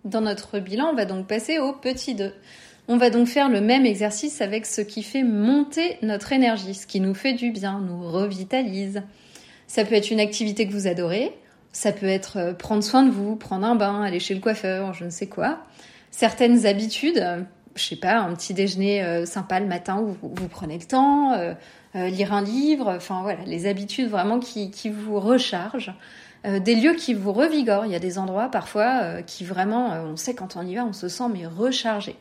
Dans 0.04 0.20
notre 0.20 0.58
bilan, 0.58 0.90
on 0.92 0.94
va 0.94 1.04
donc 1.04 1.26
passer 1.26 1.58
au 1.58 1.72
petit 1.72 2.14
2. 2.14 2.32
On 2.88 2.96
va 2.96 3.10
donc 3.10 3.28
faire 3.28 3.48
le 3.48 3.60
même 3.60 3.86
exercice 3.86 4.40
avec 4.40 4.66
ce 4.66 4.80
qui 4.80 5.04
fait 5.04 5.22
monter 5.22 5.98
notre 6.02 6.32
énergie, 6.32 6.74
ce 6.74 6.86
qui 6.86 6.98
nous 6.98 7.14
fait 7.14 7.32
du 7.32 7.52
bien, 7.52 7.78
nous 7.80 8.10
revitalise. 8.10 9.02
Ça 9.68 9.84
peut 9.84 9.94
être 9.94 10.10
une 10.10 10.18
activité 10.18 10.66
que 10.66 10.72
vous 10.72 10.88
adorez, 10.88 11.32
ça 11.70 11.92
peut 11.92 12.06
être 12.06 12.38
euh, 12.38 12.52
prendre 12.52 12.82
soin 12.82 13.04
de 13.04 13.10
vous, 13.10 13.36
prendre 13.36 13.66
un 13.66 13.76
bain, 13.76 14.02
aller 14.02 14.18
chez 14.18 14.34
le 14.34 14.40
coiffeur, 14.40 14.94
je 14.94 15.04
ne 15.04 15.10
sais 15.10 15.28
quoi. 15.28 15.58
Certaines 16.10 16.66
habitudes, 16.66 17.24
je 17.76 17.82
sais 17.82 17.96
pas, 17.96 18.18
un 18.18 18.34
petit 18.34 18.52
déjeuner 18.52 19.24
sympa 19.24 19.60
le 19.60 19.66
matin 19.66 19.98
où 19.98 20.14
vous, 20.20 20.48
prenez 20.48 20.76
le 20.76 20.84
temps, 20.84 21.32
lire 21.94 22.34
un 22.34 22.42
livre, 22.42 22.92
enfin 22.94 23.22
voilà, 23.22 23.38
les 23.46 23.66
habitudes 23.66 24.10
vraiment 24.10 24.38
qui, 24.38 24.70
qui 24.70 24.90
vous 24.90 25.18
rechargent. 25.18 25.94
des 26.44 26.74
lieux 26.74 26.92
qui 26.92 27.14
vous 27.14 27.32
revigorent. 27.32 27.86
Il 27.86 27.92
y 27.92 27.94
a 27.94 27.98
des 27.98 28.18
endroits 28.18 28.50
parfois 28.50 29.22
qui 29.22 29.42
vraiment, 29.44 29.94
on 30.04 30.16
sait 30.16 30.34
quand 30.34 30.54
on 30.56 30.66
y 30.66 30.74
va, 30.74 30.84
on 30.84 30.92
se 30.92 31.08
sent 31.08 31.24
mais 31.32 31.46
rechargé. 31.46 32.14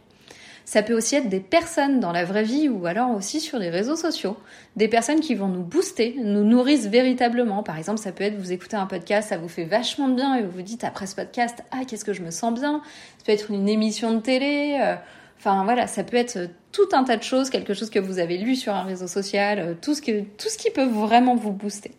Ça 0.71 0.83
peut 0.83 0.93
aussi 0.93 1.17
être 1.17 1.27
des 1.27 1.41
personnes 1.41 1.99
dans 1.99 2.13
la 2.13 2.23
vraie 2.23 2.45
vie 2.45 2.69
ou 2.69 2.85
alors 2.85 3.13
aussi 3.13 3.41
sur 3.41 3.59
les 3.59 3.69
réseaux 3.69 3.97
sociaux. 3.97 4.37
Des 4.77 4.87
personnes 4.87 5.19
qui 5.19 5.35
vont 5.35 5.49
nous 5.49 5.63
booster, 5.63 6.15
nous 6.17 6.45
nourrissent 6.45 6.87
véritablement. 6.87 7.61
Par 7.61 7.77
exemple, 7.77 7.99
ça 7.99 8.13
peut 8.13 8.23
être 8.23 8.37
vous 8.37 8.53
écoutez 8.53 8.77
un 8.77 8.85
podcast, 8.85 9.27
ça 9.27 9.37
vous 9.37 9.49
fait 9.49 9.65
vachement 9.65 10.07
de 10.07 10.15
bien 10.15 10.35
et 10.35 10.43
vous 10.43 10.51
vous 10.51 10.61
dites 10.61 10.85
après 10.85 11.07
ce 11.07 11.15
podcast, 11.15 11.61
ah, 11.71 11.81
qu'est-ce 11.85 12.05
que 12.05 12.13
je 12.13 12.21
me 12.21 12.31
sens 12.31 12.53
bien. 12.53 12.81
Ça 13.17 13.25
peut 13.25 13.33
être 13.33 13.51
une 13.51 13.67
émission 13.67 14.13
de 14.13 14.21
télé. 14.21 14.79
Euh, 14.81 14.95
enfin 15.37 15.65
voilà, 15.65 15.87
ça 15.87 16.05
peut 16.05 16.15
être 16.15 16.47
tout 16.71 16.87
un 16.93 17.03
tas 17.03 17.17
de 17.17 17.23
choses, 17.23 17.49
quelque 17.49 17.73
chose 17.73 17.89
que 17.89 17.99
vous 17.99 18.19
avez 18.19 18.37
lu 18.37 18.55
sur 18.55 18.73
un 18.73 18.83
réseau 18.83 19.07
social, 19.07 19.59
euh, 19.59 19.73
tout 19.73 19.93
ce, 19.93 20.01
tout 20.01 20.47
ce 20.47 20.57
qui 20.57 20.71
peut 20.71 20.87
vraiment 20.87 21.35
vous 21.35 21.51
booster. 21.51 21.91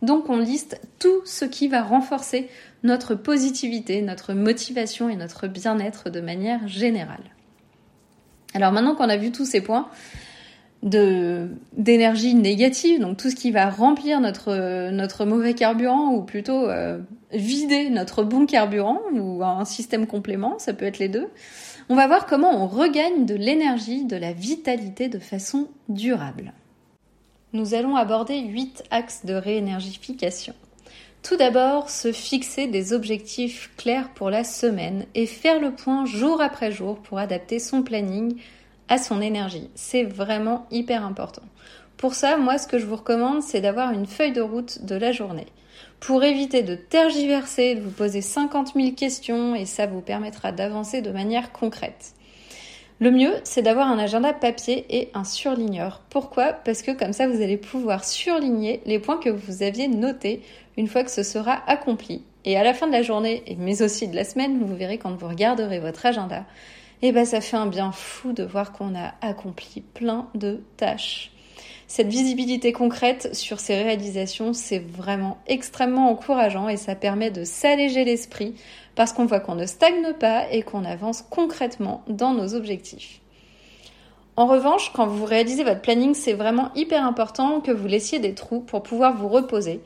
Donc 0.00 0.30
on 0.30 0.36
liste 0.36 0.80
tout 1.00 1.22
ce 1.24 1.44
qui 1.44 1.66
va 1.66 1.82
renforcer 1.82 2.48
notre 2.84 3.16
positivité, 3.16 4.00
notre 4.00 4.32
motivation 4.32 5.08
et 5.08 5.16
notre 5.16 5.48
bien-être 5.48 6.08
de 6.08 6.20
manière 6.20 6.68
générale. 6.68 7.32
Alors 8.54 8.72
maintenant 8.72 8.94
qu'on 8.94 9.08
a 9.08 9.16
vu 9.16 9.32
tous 9.32 9.44
ces 9.44 9.60
points 9.60 9.88
d'énergie 10.82 12.34
négative, 12.34 13.00
donc 13.00 13.16
tout 13.16 13.30
ce 13.30 13.36
qui 13.36 13.52
va 13.52 13.70
remplir 13.70 14.20
notre 14.20 14.90
notre 14.90 15.24
mauvais 15.24 15.54
carburant 15.54 16.12
ou 16.12 16.22
plutôt 16.22 16.68
euh, 16.68 16.98
vider 17.32 17.88
notre 17.88 18.24
bon 18.24 18.46
carburant 18.46 19.00
ou 19.12 19.44
un 19.44 19.64
système 19.64 20.08
complément, 20.08 20.58
ça 20.58 20.74
peut 20.74 20.84
être 20.84 20.98
les 20.98 21.08
deux. 21.08 21.28
On 21.88 21.94
va 21.94 22.08
voir 22.08 22.26
comment 22.26 22.64
on 22.64 22.66
regagne 22.66 23.26
de 23.26 23.34
l'énergie, 23.34 24.04
de 24.04 24.16
la 24.16 24.32
vitalité 24.32 25.08
de 25.08 25.20
façon 25.20 25.68
durable. 25.88 26.52
Nous 27.52 27.74
allons 27.74 27.96
aborder 27.96 28.40
huit 28.40 28.82
axes 28.90 29.24
de 29.24 29.34
réénergification. 29.34 30.54
Tout 31.22 31.36
d'abord, 31.36 31.88
se 31.88 32.10
fixer 32.10 32.66
des 32.66 32.92
objectifs 32.92 33.70
clairs 33.76 34.08
pour 34.12 34.28
la 34.28 34.42
semaine 34.42 35.06
et 35.14 35.26
faire 35.26 35.60
le 35.60 35.70
point 35.70 36.04
jour 36.04 36.40
après 36.40 36.72
jour 36.72 36.98
pour 36.98 37.18
adapter 37.18 37.60
son 37.60 37.82
planning 37.82 38.36
à 38.88 38.98
son 38.98 39.20
énergie. 39.20 39.70
C'est 39.76 40.02
vraiment 40.02 40.66
hyper 40.72 41.04
important. 41.04 41.42
Pour 41.96 42.14
ça, 42.14 42.36
moi, 42.36 42.58
ce 42.58 42.66
que 42.66 42.78
je 42.78 42.86
vous 42.86 42.96
recommande, 42.96 43.40
c'est 43.42 43.60
d'avoir 43.60 43.92
une 43.92 44.06
feuille 44.06 44.32
de 44.32 44.40
route 44.40 44.84
de 44.84 44.96
la 44.96 45.12
journée. 45.12 45.46
Pour 46.00 46.24
éviter 46.24 46.64
de 46.64 46.74
tergiverser, 46.74 47.76
de 47.76 47.80
vous 47.80 47.92
poser 47.92 48.20
50 48.20 48.72
000 48.74 48.90
questions 48.90 49.54
et 49.54 49.64
ça 49.64 49.86
vous 49.86 50.00
permettra 50.00 50.50
d'avancer 50.50 51.02
de 51.02 51.12
manière 51.12 51.52
concrète. 51.52 52.14
Le 53.02 53.10
mieux, 53.10 53.34
c'est 53.42 53.62
d'avoir 53.62 53.88
un 53.88 53.98
agenda 53.98 54.32
papier 54.32 54.86
et 54.88 55.10
un 55.12 55.24
surligneur. 55.24 56.02
Pourquoi? 56.08 56.52
Parce 56.52 56.82
que 56.82 56.92
comme 56.92 57.12
ça, 57.12 57.26
vous 57.26 57.42
allez 57.42 57.56
pouvoir 57.56 58.04
surligner 58.04 58.80
les 58.86 59.00
points 59.00 59.18
que 59.18 59.28
vous 59.28 59.64
aviez 59.64 59.88
notés 59.88 60.40
une 60.76 60.86
fois 60.86 61.02
que 61.02 61.10
ce 61.10 61.24
sera 61.24 61.64
accompli. 61.66 62.22
Et 62.44 62.56
à 62.56 62.62
la 62.62 62.74
fin 62.74 62.86
de 62.86 62.92
la 62.92 63.02
journée, 63.02 63.42
mais 63.58 63.82
aussi 63.82 64.06
de 64.06 64.14
la 64.14 64.22
semaine, 64.22 64.62
vous 64.64 64.76
verrez 64.76 64.98
quand 64.98 65.16
vous 65.16 65.26
regarderez 65.26 65.80
votre 65.80 66.06
agenda, 66.06 66.44
eh 67.02 67.10
ben 67.10 67.24
ça 67.24 67.40
fait 67.40 67.56
un 67.56 67.66
bien 67.66 67.90
fou 67.90 68.32
de 68.32 68.44
voir 68.44 68.70
qu'on 68.70 68.94
a 68.94 69.14
accompli 69.20 69.80
plein 69.80 70.28
de 70.36 70.60
tâches. 70.76 71.32
Cette 71.86 72.08
visibilité 72.08 72.72
concrète 72.72 73.34
sur 73.34 73.60
ces 73.60 73.82
réalisations, 73.82 74.52
c'est 74.52 74.78
vraiment 74.78 75.38
extrêmement 75.46 76.10
encourageant 76.10 76.68
et 76.68 76.76
ça 76.76 76.94
permet 76.94 77.30
de 77.30 77.44
s'alléger 77.44 78.04
l'esprit 78.04 78.54
parce 78.94 79.12
qu'on 79.12 79.26
voit 79.26 79.40
qu'on 79.40 79.54
ne 79.54 79.66
stagne 79.66 80.12
pas 80.18 80.50
et 80.50 80.62
qu'on 80.62 80.84
avance 80.84 81.22
concrètement 81.30 82.02
dans 82.08 82.32
nos 82.32 82.54
objectifs. 82.54 83.20
En 84.36 84.46
revanche, 84.46 84.92
quand 84.94 85.06
vous 85.06 85.26
réalisez 85.26 85.62
votre 85.62 85.82
planning, 85.82 86.14
c'est 86.14 86.32
vraiment 86.32 86.70
hyper 86.74 87.04
important 87.04 87.60
que 87.60 87.70
vous 87.70 87.86
laissiez 87.86 88.18
des 88.18 88.34
trous 88.34 88.60
pour 88.60 88.82
pouvoir 88.82 89.14
vous 89.14 89.28
reposer, 89.28 89.80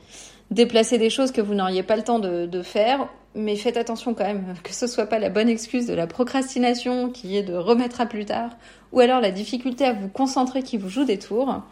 déplacer 0.53 0.99
des 0.99 1.11
choses 1.11 1.33
que 1.33 1.41
vous 1.41 1.55
n'auriez 1.55 1.83
pas 1.83 1.97
le 1.97 2.05
temps 2.05 2.21
de, 2.21 2.63
faire, 2.63 3.09
mais 3.37 3.55
faites 3.57 3.77
attention 3.77 4.15
quand 4.15 4.25
même 4.25 4.55
que 4.65 4.73
ce 4.73 4.87
soit 4.87 5.07
pas 5.07 5.19
la 5.19 5.29
bonne 5.29 5.49
excuse 5.49 5.87
de 5.87 5.95
la 5.95 6.07
procrastination 6.07 7.11
qui 7.11 7.37
est 7.37 7.43
de 7.43 7.55
remettre 7.55 8.01
à 8.01 8.07
plus 8.07 8.25
tard, 8.25 8.51
ou 8.93 9.01
alors 9.01 9.21
la 9.21 9.31
difficulté 9.31 9.85
à 9.85 9.93
vous 9.93 10.09
concentrer 10.09 10.63
qui 10.63 10.79
vous 10.79 10.89
joue 10.89 11.05
des 11.05 11.19
tours. 11.19 11.63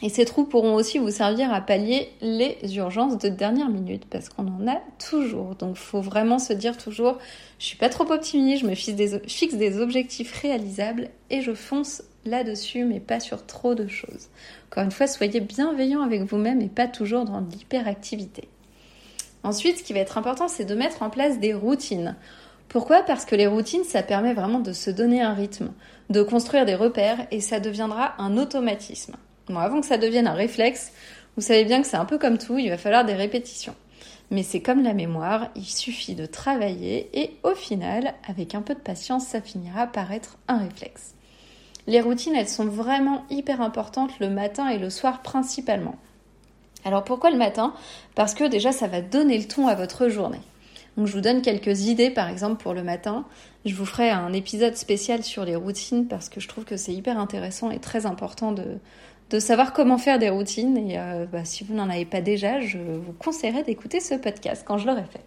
Et 0.00 0.08
ces 0.08 0.24
trous 0.24 0.44
pourront 0.44 0.74
aussi 0.74 0.98
vous 0.98 1.10
servir 1.10 1.52
à 1.52 1.60
pallier 1.60 2.12
les 2.20 2.56
urgences 2.76 3.18
de 3.18 3.28
dernière 3.28 3.68
minute 3.68 4.04
parce 4.08 4.28
qu'on 4.28 4.46
en 4.46 4.68
a 4.68 4.80
toujours. 5.04 5.56
Donc 5.56 5.76
faut 5.76 6.00
vraiment 6.00 6.38
se 6.38 6.52
dire 6.52 6.76
toujours 6.76 7.18
je 7.58 7.66
suis 7.66 7.76
pas 7.76 7.88
trop 7.88 8.10
optimiste, 8.10 8.62
je 8.62 8.68
me 8.68 8.76
fixe 8.76 8.96
des, 8.96 9.18
fixe 9.26 9.54
des 9.54 9.80
objectifs 9.80 10.32
réalisables 10.40 11.08
et 11.30 11.42
je 11.42 11.52
fonce 11.52 12.02
là-dessus 12.24 12.84
mais 12.84 13.00
pas 13.00 13.18
sur 13.18 13.44
trop 13.44 13.74
de 13.74 13.88
choses. 13.88 14.28
Encore 14.70 14.84
une 14.84 14.92
fois, 14.92 15.08
soyez 15.08 15.40
bienveillant 15.40 16.02
avec 16.02 16.22
vous-même 16.22 16.60
et 16.60 16.68
pas 16.68 16.86
toujours 16.86 17.24
dans 17.24 17.40
l'hyperactivité. 17.40 18.48
Ensuite, 19.44 19.78
ce 19.78 19.82
qui 19.82 19.92
va 19.92 20.00
être 20.00 20.18
important, 20.18 20.48
c'est 20.48 20.64
de 20.64 20.74
mettre 20.74 21.02
en 21.02 21.10
place 21.10 21.38
des 21.38 21.54
routines. 21.54 22.16
Pourquoi? 22.68 23.02
Parce 23.02 23.24
que 23.24 23.34
les 23.34 23.46
routines, 23.46 23.84
ça 23.84 24.02
permet 24.02 24.34
vraiment 24.34 24.60
de 24.60 24.72
se 24.72 24.90
donner 24.90 25.22
un 25.22 25.32
rythme, 25.32 25.72
de 26.10 26.22
construire 26.22 26.66
des 26.66 26.74
repères 26.74 27.26
et 27.30 27.40
ça 27.40 27.60
deviendra 27.60 28.14
un 28.18 28.36
automatisme. 28.36 29.16
Bon, 29.48 29.58
avant 29.58 29.80
que 29.80 29.86
ça 29.86 29.96
devienne 29.96 30.26
un 30.26 30.34
réflexe, 30.34 30.92
vous 31.36 31.42
savez 31.42 31.64
bien 31.64 31.80
que 31.80 31.86
c'est 31.86 31.96
un 31.96 32.04
peu 32.04 32.18
comme 32.18 32.36
tout, 32.36 32.58
il 32.58 32.68
va 32.68 32.76
falloir 32.76 33.04
des 33.04 33.14
répétitions. 33.14 33.74
Mais 34.30 34.42
c'est 34.42 34.60
comme 34.60 34.82
la 34.82 34.92
mémoire, 34.92 35.48
il 35.56 35.64
suffit 35.64 36.14
de 36.14 36.26
travailler 36.26 37.08
et 37.14 37.38
au 37.42 37.54
final, 37.54 38.14
avec 38.28 38.54
un 38.54 38.60
peu 38.60 38.74
de 38.74 38.80
patience, 38.80 39.26
ça 39.26 39.40
finira 39.40 39.86
par 39.86 40.12
être 40.12 40.36
un 40.48 40.58
réflexe. 40.58 41.14
Les 41.86 42.02
routines, 42.02 42.34
elles 42.36 42.48
sont 42.48 42.66
vraiment 42.66 43.24
hyper 43.30 43.62
importantes 43.62 44.18
le 44.20 44.28
matin 44.28 44.68
et 44.68 44.76
le 44.76 44.90
soir 44.90 45.22
principalement. 45.22 45.96
Alors 46.84 47.04
pourquoi 47.04 47.30
le 47.30 47.36
matin? 47.36 47.74
Parce 48.14 48.34
que 48.34 48.44
déjà 48.44 48.72
ça 48.72 48.86
va 48.86 49.00
donner 49.00 49.38
le 49.38 49.46
ton 49.46 49.66
à 49.66 49.74
votre 49.74 50.08
journée. 50.08 50.40
Donc 50.96 51.06
je 51.06 51.12
vous 51.12 51.20
donne 51.20 51.42
quelques 51.42 51.86
idées 51.86 52.10
par 52.10 52.28
exemple 52.28 52.62
pour 52.62 52.74
le 52.74 52.82
matin. 52.82 53.24
Je 53.64 53.74
vous 53.74 53.86
ferai 53.86 54.10
un 54.10 54.32
épisode 54.32 54.76
spécial 54.76 55.22
sur 55.22 55.44
les 55.44 55.56
routines 55.56 56.08
parce 56.08 56.28
que 56.28 56.40
je 56.40 56.48
trouve 56.48 56.64
que 56.64 56.76
c'est 56.76 56.92
hyper 56.92 57.18
intéressant 57.18 57.70
et 57.70 57.78
très 57.78 58.06
important 58.06 58.52
de, 58.52 59.38
savoir 59.38 59.72
comment 59.72 59.98
faire 59.98 60.18
des 60.18 60.30
routines. 60.30 60.76
Et 60.76 60.98
euh, 60.98 61.26
bah, 61.26 61.44
si 61.44 61.62
vous 61.62 61.74
n'en 61.74 61.88
avez 61.88 62.04
pas 62.04 62.20
déjà, 62.20 62.60
je 62.60 62.78
vous 62.78 63.12
conseillerais 63.12 63.62
d'écouter 63.62 64.00
ce 64.00 64.14
podcast 64.14 64.64
quand 64.66 64.78
je 64.78 64.86
l'aurai 64.86 65.04
fait. 65.04 65.24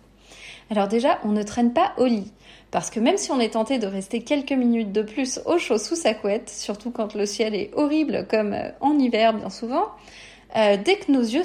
Alors 0.71 0.87
déjà, 0.87 1.19
on 1.23 1.29
ne 1.33 1.43
traîne 1.43 1.73
pas 1.73 1.93
au 1.97 2.05
lit. 2.05 2.31
Parce 2.71 2.89
que 2.89 2.99
même 3.01 3.17
si 3.17 3.31
on 3.31 3.39
est 3.39 3.53
tenté 3.53 3.77
de 3.77 3.87
rester 3.87 4.21
quelques 4.21 4.53
minutes 4.53 4.93
de 4.93 5.01
plus 5.01 5.41
au 5.45 5.57
chaud 5.57 5.77
sous 5.77 5.95
sa 5.95 6.13
couette, 6.13 6.49
surtout 6.49 6.91
quand 6.91 7.13
le 7.13 7.25
ciel 7.25 7.53
est 7.53 7.71
horrible 7.75 8.25
comme 8.29 8.53
euh, 8.53 8.71
en 8.79 8.97
hiver 8.97 9.33
bien 9.33 9.49
souvent, 9.49 9.87
euh, 10.55 10.77
dès 10.77 10.97
que 10.97 11.11
nos 11.11 11.21
yeux 11.21 11.43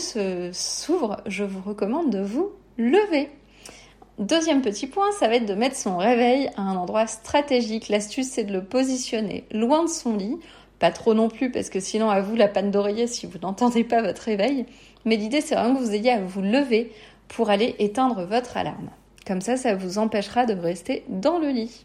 s'ouvrent, 0.52 1.20
je 1.26 1.44
vous 1.44 1.62
recommande 1.62 2.10
de 2.10 2.20
vous 2.20 2.50
lever. 2.78 3.30
Deuxième 4.18 4.62
petit 4.62 4.86
point, 4.86 5.12
ça 5.12 5.28
va 5.28 5.36
être 5.36 5.46
de 5.46 5.54
mettre 5.54 5.76
son 5.76 5.98
réveil 5.98 6.48
à 6.56 6.62
un 6.62 6.76
endroit 6.76 7.06
stratégique. 7.06 7.88
L'astuce, 7.88 8.28
c'est 8.28 8.44
de 8.44 8.52
le 8.52 8.64
positionner 8.64 9.44
loin 9.50 9.84
de 9.84 9.90
son 9.90 10.16
lit 10.16 10.38
pas 10.78 10.90
trop 10.90 11.14
non 11.14 11.28
plus, 11.28 11.50
parce 11.50 11.70
que 11.70 11.80
sinon, 11.80 12.10
à 12.10 12.20
vous 12.20 12.36
la 12.36 12.48
panne 12.48 12.70
d'oreiller 12.70 13.06
si 13.06 13.26
vous 13.26 13.38
n'entendez 13.42 13.84
pas 13.84 14.02
votre 14.02 14.22
réveil. 14.22 14.66
Mais 15.04 15.16
l'idée, 15.16 15.40
c'est 15.40 15.54
vraiment 15.54 15.74
que 15.76 15.80
vous 15.80 15.94
ayez 15.94 16.10
à 16.10 16.20
vous 16.20 16.42
lever 16.42 16.92
pour 17.28 17.50
aller 17.50 17.74
éteindre 17.78 18.24
votre 18.24 18.56
alarme. 18.56 18.90
Comme 19.26 19.40
ça, 19.40 19.56
ça 19.56 19.74
vous 19.74 19.98
empêchera 19.98 20.46
de 20.46 20.54
rester 20.54 21.04
dans 21.08 21.38
le 21.38 21.48
lit. 21.48 21.84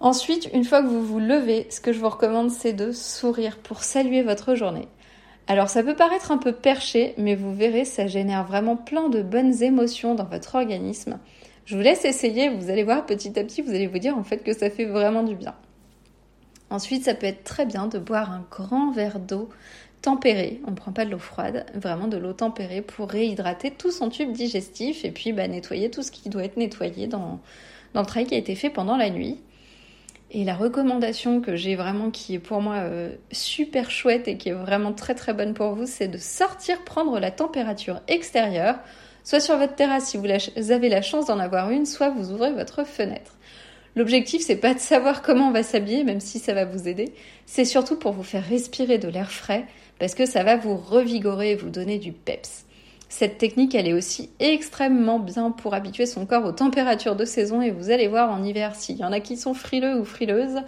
Ensuite, 0.00 0.48
une 0.52 0.64
fois 0.64 0.82
que 0.82 0.88
vous 0.88 1.04
vous 1.04 1.20
levez, 1.20 1.66
ce 1.70 1.80
que 1.80 1.92
je 1.92 2.00
vous 2.00 2.08
recommande, 2.08 2.50
c'est 2.50 2.72
de 2.72 2.90
sourire 2.92 3.58
pour 3.58 3.82
saluer 3.82 4.22
votre 4.22 4.54
journée. 4.54 4.88
Alors 5.48 5.68
ça 5.68 5.82
peut 5.82 5.96
paraître 5.96 6.30
un 6.30 6.38
peu 6.38 6.52
perché, 6.52 7.14
mais 7.18 7.34
vous 7.34 7.54
verrez, 7.54 7.84
ça 7.84 8.06
génère 8.06 8.44
vraiment 8.44 8.76
plein 8.76 9.08
de 9.08 9.22
bonnes 9.22 9.62
émotions 9.62 10.14
dans 10.14 10.24
votre 10.24 10.54
organisme. 10.54 11.18
Je 11.64 11.76
vous 11.76 11.82
laisse 11.82 12.04
essayer, 12.04 12.48
vous 12.48 12.70
allez 12.70 12.84
voir 12.84 13.06
petit 13.06 13.38
à 13.38 13.44
petit, 13.44 13.62
vous 13.62 13.70
allez 13.70 13.86
vous 13.86 13.98
dire 13.98 14.16
en 14.16 14.24
fait 14.24 14.38
que 14.38 14.52
ça 14.52 14.70
fait 14.70 14.84
vraiment 14.84 15.22
du 15.22 15.34
bien. 15.34 15.54
Ensuite, 16.70 17.04
ça 17.04 17.14
peut 17.14 17.26
être 17.26 17.44
très 17.44 17.66
bien 17.66 17.86
de 17.86 17.98
boire 17.98 18.30
un 18.30 18.46
grand 18.50 18.92
verre 18.92 19.20
d'eau 19.20 19.50
tempérée. 20.00 20.60
On 20.66 20.70
ne 20.70 20.76
prend 20.76 20.92
pas 20.92 21.04
de 21.04 21.10
l'eau 21.10 21.18
froide, 21.18 21.66
vraiment 21.74 22.08
de 22.08 22.16
l'eau 22.16 22.32
tempérée 22.32 22.82
pour 22.82 23.08
réhydrater 23.08 23.70
tout 23.70 23.90
son 23.90 24.08
tube 24.08 24.32
digestif 24.32 25.04
et 25.04 25.10
puis 25.10 25.32
bah, 25.32 25.46
nettoyer 25.48 25.90
tout 25.90 26.02
ce 26.02 26.10
qui 26.10 26.28
doit 26.28 26.44
être 26.44 26.56
nettoyé 26.56 27.06
dans, 27.06 27.40
le 27.94 28.02
travail 28.02 28.26
qui 28.26 28.34
a 28.34 28.38
été 28.38 28.54
fait 28.54 28.70
pendant 28.70 28.96
la 28.96 29.10
nuit. 29.10 29.38
Et 30.34 30.44
la 30.44 30.54
recommandation 30.54 31.42
que 31.42 31.56
j'ai 31.56 31.76
vraiment 31.76 32.10
qui 32.10 32.34
est 32.34 32.38
pour 32.38 32.62
moi 32.62 32.76
euh, 32.76 33.14
super 33.32 33.90
chouette 33.90 34.28
et 34.28 34.38
qui 34.38 34.48
est 34.48 34.54
vraiment 34.54 34.94
très 34.94 35.14
très 35.14 35.34
bonne 35.34 35.52
pour 35.52 35.74
vous, 35.74 35.84
c'est 35.86 36.08
de 36.08 36.16
sortir 36.16 36.82
prendre 36.84 37.20
la 37.20 37.30
température 37.30 38.00
extérieure, 38.08 38.76
soit 39.24 39.40
sur 39.40 39.58
votre 39.58 39.74
terrasse 39.74 40.06
si 40.06 40.16
vous 40.16 40.72
avez 40.72 40.88
la 40.88 41.02
chance 41.02 41.26
d'en 41.26 41.38
avoir 41.38 41.70
une, 41.70 41.84
soit 41.84 42.08
vous 42.08 42.32
ouvrez 42.32 42.50
votre 42.50 42.84
fenêtre. 42.84 43.36
L'objectif, 43.94 44.40
c'est 44.40 44.56
pas 44.56 44.72
de 44.72 44.78
savoir 44.78 45.20
comment 45.20 45.48
on 45.48 45.52
va 45.52 45.62
s'habiller, 45.62 46.02
même 46.02 46.20
si 46.20 46.38
ça 46.38 46.54
va 46.54 46.64
vous 46.64 46.88
aider. 46.88 47.12
C'est 47.44 47.66
surtout 47.66 47.96
pour 47.96 48.12
vous 48.12 48.22
faire 48.22 48.42
respirer 48.42 48.96
de 48.96 49.08
l'air 49.08 49.30
frais, 49.30 49.66
parce 49.98 50.14
que 50.14 50.24
ça 50.24 50.44
va 50.44 50.56
vous 50.56 50.78
revigorer 50.78 51.50
et 51.50 51.56
vous 51.56 51.68
donner 51.68 51.98
du 51.98 52.12
peps. 52.12 52.64
Cette 53.14 53.36
technique, 53.36 53.74
elle 53.74 53.86
est 53.86 53.92
aussi 53.92 54.30
extrêmement 54.40 55.18
bien 55.18 55.50
pour 55.50 55.74
habituer 55.74 56.06
son 56.06 56.24
corps 56.24 56.46
aux 56.46 56.52
températures 56.52 57.14
de 57.14 57.26
saison 57.26 57.60
et 57.60 57.70
vous 57.70 57.90
allez 57.90 58.08
voir 58.08 58.30
en 58.30 58.42
hiver 58.42 58.74
s'il 58.74 58.96
y 58.96 59.04
en 59.04 59.12
a 59.12 59.20
qui 59.20 59.36
sont 59.36 59.52
frileux 59.52 60.00
ou 60.00 60.06
frileuses, 60.06 60.62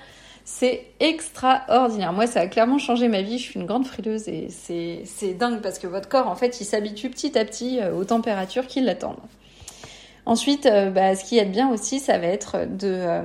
C'est 0.45 0.85
extraordinaire. 1.01 2.13
Moi, 2.13 2.27
ça 2.27 2.41
a 2.41 2.47
clairement 2.47 2.77
changé 2.77 3.09
ma 3.09 3.23
vie. 3.23 3.39
Je 3.39 3.45
suis 3.45 3.59
une 3.59 3.65
grande 3.65 3.87
frileuse 3.87 4.29
et 4.29 4.49
c'est 4.51 5.33
dingue 5.33 5.63
parce 5.63 5.79
que 5.79 5.87
votre 5.87 6.11
corps, 6.11 6.29
en 6.29 6.35
fait, 6.35 6.61
il 6.61 6.67
s'habitue 6.67 7.09
petit 7.09 7.39
à 7.39 7.47
petit 7.47 7.81
euh, 7.81 7.95
aux 7.95 8.05
températures 8.05 8.67
qui 8.67 8.83
l'attendent. 8.83 9.17
Ensuite, 10.27 10.67
euh, 10.67 10.91
bah, 10.91 11.17
ce 11.17 11.25
qui 11.25 11.39
est 11.39 11.47
bien 11.47 11.71
aussi, 11.71 11.99
ça 11.99 12.19
va 12.19 12.27
être 12.27 12.67
de, 12.67 12.89
euh, 12.89 13.23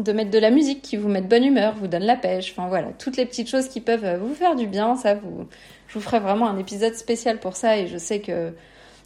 de 0.00 0.12
mettre 0.12 0.30
de 0.30 0.38
la 0.38 0.50
musique 0.50 0.80
qui 0.80 0.96
vous 0.96 1.10
met 1.10 1.20
de 1.20 1.28
bonne 1.28 1.44
humeur, 1.44 1.74
vous 1.76 1.88
donne 1.88 2.04
la 2.04 2.16
pêche. 2.16 2.54
Enfin 2.56 2.68
voilà, 2.68 2.88
toutes 2.98 3.18
les 3.18 3.26
petites 3.26 3.50
choses 3.50 3.68
qui 3.68 3.82
peuvent 3.82 4.18
vous 4.18 4.34
faire 4.34 4.56
du 4.56 4.66
bien. 4.66 4.96
Ça, 4.96 5.12
vous, 5.14 5.46
je 5.92 5.98
vous 5.98 6.04
ferai 6.04 6.20
vraiment 6.20 6.48
un 6.48 6.56
épisode 6.56 6.94
spécial 6.94 7.38
pour 7.38 7.54
ça 7.54 7.76
et 7.76 7.86
je 7.86 7.98
sais 7.98 8.20
que 8.20 8.54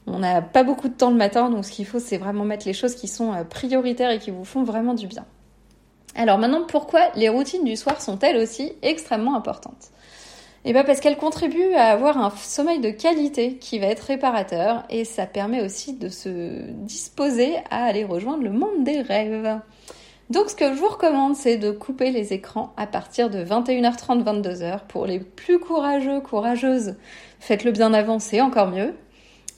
on 0.07 0.21
n'a 0.21 0.41
pas 0.41 0.63
beaucoup 0.63 0.87
de 0.87 0.95
temps 0.95 1.11
le 1.11 1.17
matin, 1.17 1.51
donc 1.51 1.65
ce 1.65 1.73
qu'il 1.73 1.85
faut, 1.85 1.99
c'est 1.99 2.17
vraiment 2.17 2.45
mettre 2.45 2.65
les 2.65 2.73
choses 2.73 2.95
qui 2.95 3.09
sont 3.09 3.33
prioritaires 3.51 4.13
et 4.13 4.21
qui 4.21 4.31
vous 4.31 4.45
font 4.45 4.63
vraiment 4.63 4.95
du 4.95 5.09
bien. 5.09 5.25
Alors 6.15 6.39
maintenant, 6.39 6.63
pourquoi 6.65 7.11
les 7.17 7.29
routines 7.29 7.65
du 7.65 7.75
soir 7.75 8.01
sont-elles 8.01 8.37
aussi 8.37 8.73
extrêmement 8.83 9.35
importantes? 9.35 9.91
Eh 10.65 10.73
bien 10.73 10.85
parce 10.85 11.01
qu'elles 11.01 11.17
contribuent 11.17 11.75
à 11.75 11.87
avoir 11.87 12.19
un 12.19 12.31
sommeil 12.31 12.79
de 12.79 12.91
qualité 12.91 13.57
qui 13.57 13.81
va 13.81 13.87
être 13.87 14.01
réparateur 14.01 14.85
et 14.89 15.05
ça 15.05 15.27
permet 15.27 15.63
aussi 15.65 15.95
de 15.95 16.09
se 16.09 16.71
disposer 16.71 17.57
à 17.71 17.85
aller 17.85 18.05
rejoindre 18.05 18.45
le 18.45 18.51
monde 18.51 18.85
des 18.85 19.01
rêves. 19.01 19.59
Donc 20.29 20.51
ce 20.51 20.57
que 20.57 20.69
je 20.75 20.79
vous 20.79 20.89
recommande, 20.89 21.37
c'est 21.37 21.57
de 21.57 21.71
couper 21.71 22.11
les 22.11 22.33
écrans 22.33 22.73
à 22.77 22.89
partir 22.89 23.31
de 23.31 23.45
21h30, 23.45 24.25
22h. 24.25 24.81
Pour 24.89 25.07
les 25.07 25.21
plus 25.21 25.61
courageux, 25.61 26.21
courageuses, 26.21 26.97
faites-le 27.39 27.71
bien 27.71 27.95
avant, 27.95 28.19
c'est 28.19 28.41
encore 28.41 28.69
mieux. 28.69 28.93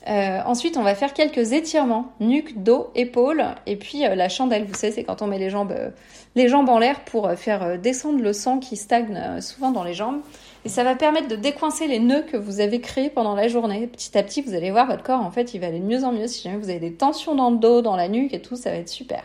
Euh, 0.08 0.40
ensuite, 0.44 0.76
on 0.76 0.82
va 0.82 0.94
faire 0.94 1.14
quelques 1.14 1.52
étirements, 1.52 2.12
nuque, 2.20 2.62
dos, 2.62 2.90
épaules, 2.94 3.44
et 3.66 3.76
puis 3.76 4.06
euh, 4.06 4.14
la 4.14 4.28
chandelle. 4.28 4.64
Vous 4.64 4.74
savez, 4.74 4.92
c'est 4.92 5.04
quand 5.04 5.22
on 5.22 5.26
met 5.26 5.38
les 5.38 5.50
jambes, 5.50 5.72
euh, 5.72 5.90
les 6.34 6.48
jambes 6.48 6.68
en 6.68 6.78
l'air 6.78 7.00
pour 7.00 7.30
faire 7.32 7.78
descendre 7.78 8.22
le 8.22 8.32
sang 8.34 8.58
qui 8.58 8.76
stagne 8.76 9.40
souvent 9.40 9.70
dans 9.70 9.84
les 9.84 9.94
jambes. 9.94 10.20
Et 10.64 10.68
ça 10.68 10.84
va 10.84 10.94
permettre 10.94 11.28
de 11.28 11.36
décoincer 11.36 11.86
les 11.86 11.98
nœuds 11.98 12.22
que 12.22 12.36
vous 12.36 12.60
avez 12.60 12.80
créés 12.80 13.10
pendant 13.10 13.34
la 13.34 13.48
journée. 13.48 13.86
Petit 13.86 14.16
à 14.16 14.22
petit, 14.22 14.42
vous 14.42 14.54
allez 14.54 14.70
voir 14.70 14.86
votre 14.86 15.02
corps, 15.02 15.20
en 15.20 15.30
fait, 15.30 15.54
il 15.54 15.60
va 15.60 15.68
aller 15.68 15.80
de 15.80 15.84
mieux 15.84 16.04
en 16.04 16.12
mieux. 16.12 16.26
Si 16.26 16.42
jamais 16.42 16.58
vous 16.58 16.70
avez 16.70 16.78
des 16.80 16.92
tensions 16.92 17.34
dans 17.34 17.50
le 17.50 17.56
dos, 17.56 17.80
dans 17.80 17.96
la 17.96 18.08
nuque 18.08 18.34
et 18.34 18.42
tout, 18.42 18.56
ça 18.56 18.70
va 18.70 18.76
être 18.76 18.90
super. 18.90 19.24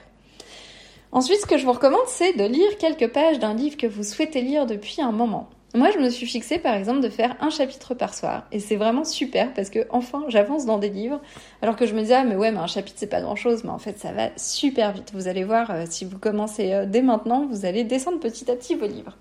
Ensuite, 1.13 1.41
ce 1.41 1.45
que 1.45 1.59
je 1.59 1.65
vous 1.65 1.73
recommande, 1.73 2.07
c'est 2.07 2.35
de 2.35 2.43
lire 2.43 2.75
quelques 2.79 3.07
pages 3.13 3.37
d'un 3.37 3.53
livre 3.53 3.77
que 3.77 3.85
vous 3.85 4.01
souhaitez 4.01 4.41
lire 4.41 4.65
depuis 4.65 4.99
un 4.99 5.11
moment. 5.11 5.47
Moi, 5.75 5.91
je 5.91 5.99
me 5.99 6.09
suis 6.09 6.25
fixé 6.25 6.57
par 6.57 6.73
exemple 6.73 7.01
de 7.01 7.09
faire 7.09 7.35
un 7.39 7.51
chapitre 7.51 7.93
par 7.93 8.15
soir. 8.15 8.47
Et 8.51 8.59
c'est 8.59 8.77
vraiment 8.77 9.03
super 9.03 9.53
parce 9.53 9.69
que 9.69 9.85
enfin, 9.91 10.23
j'avance 10.29 10.65
dans 10.65 10.79
des 10.79 10.89
livres. 10.89 11.21
Alors 11.61 11.75
que 11.75 11.85
je 11.85 11.93
me 11.93 11.99
disais, 11.99 12.15
ah, 12.15 12.23
mais 12.23 12.35
ouais, 12.35 12.51
mais 12.51 12.57
un 12.57 12.65
chapitre, 12.65 12.97
c'est 12.97 13.11
pas 13.11 13.21
grand 13.21 13.35
chose. 13.35 13.63
Mais 13.63 13.69
en 13.69 13.77
fait, 13.77 13.99
ça 13.99 14.11
va 14.11 14.29
super 14.37 14.91
vite. 14.91 15.11
Vous 15.13 15.27
allez 15.27 15.43
voir, 15.43 15.69
euh, 15.69 15.83
si 15.87 16.03
vous 16.03 16.17
commencez 16.17 16.73
euh, 16.73 16.87
dès 16.87 17.03
maintenant, 17.03 17.45
vous 17.45 17.67
allez 17.67 17.83
descendre 17.83 18.19
petit 18.19 18.49
à 18.49 18.55
petit 18.55 18.73
vos 18.73 18.87
livres. 18.87 19.15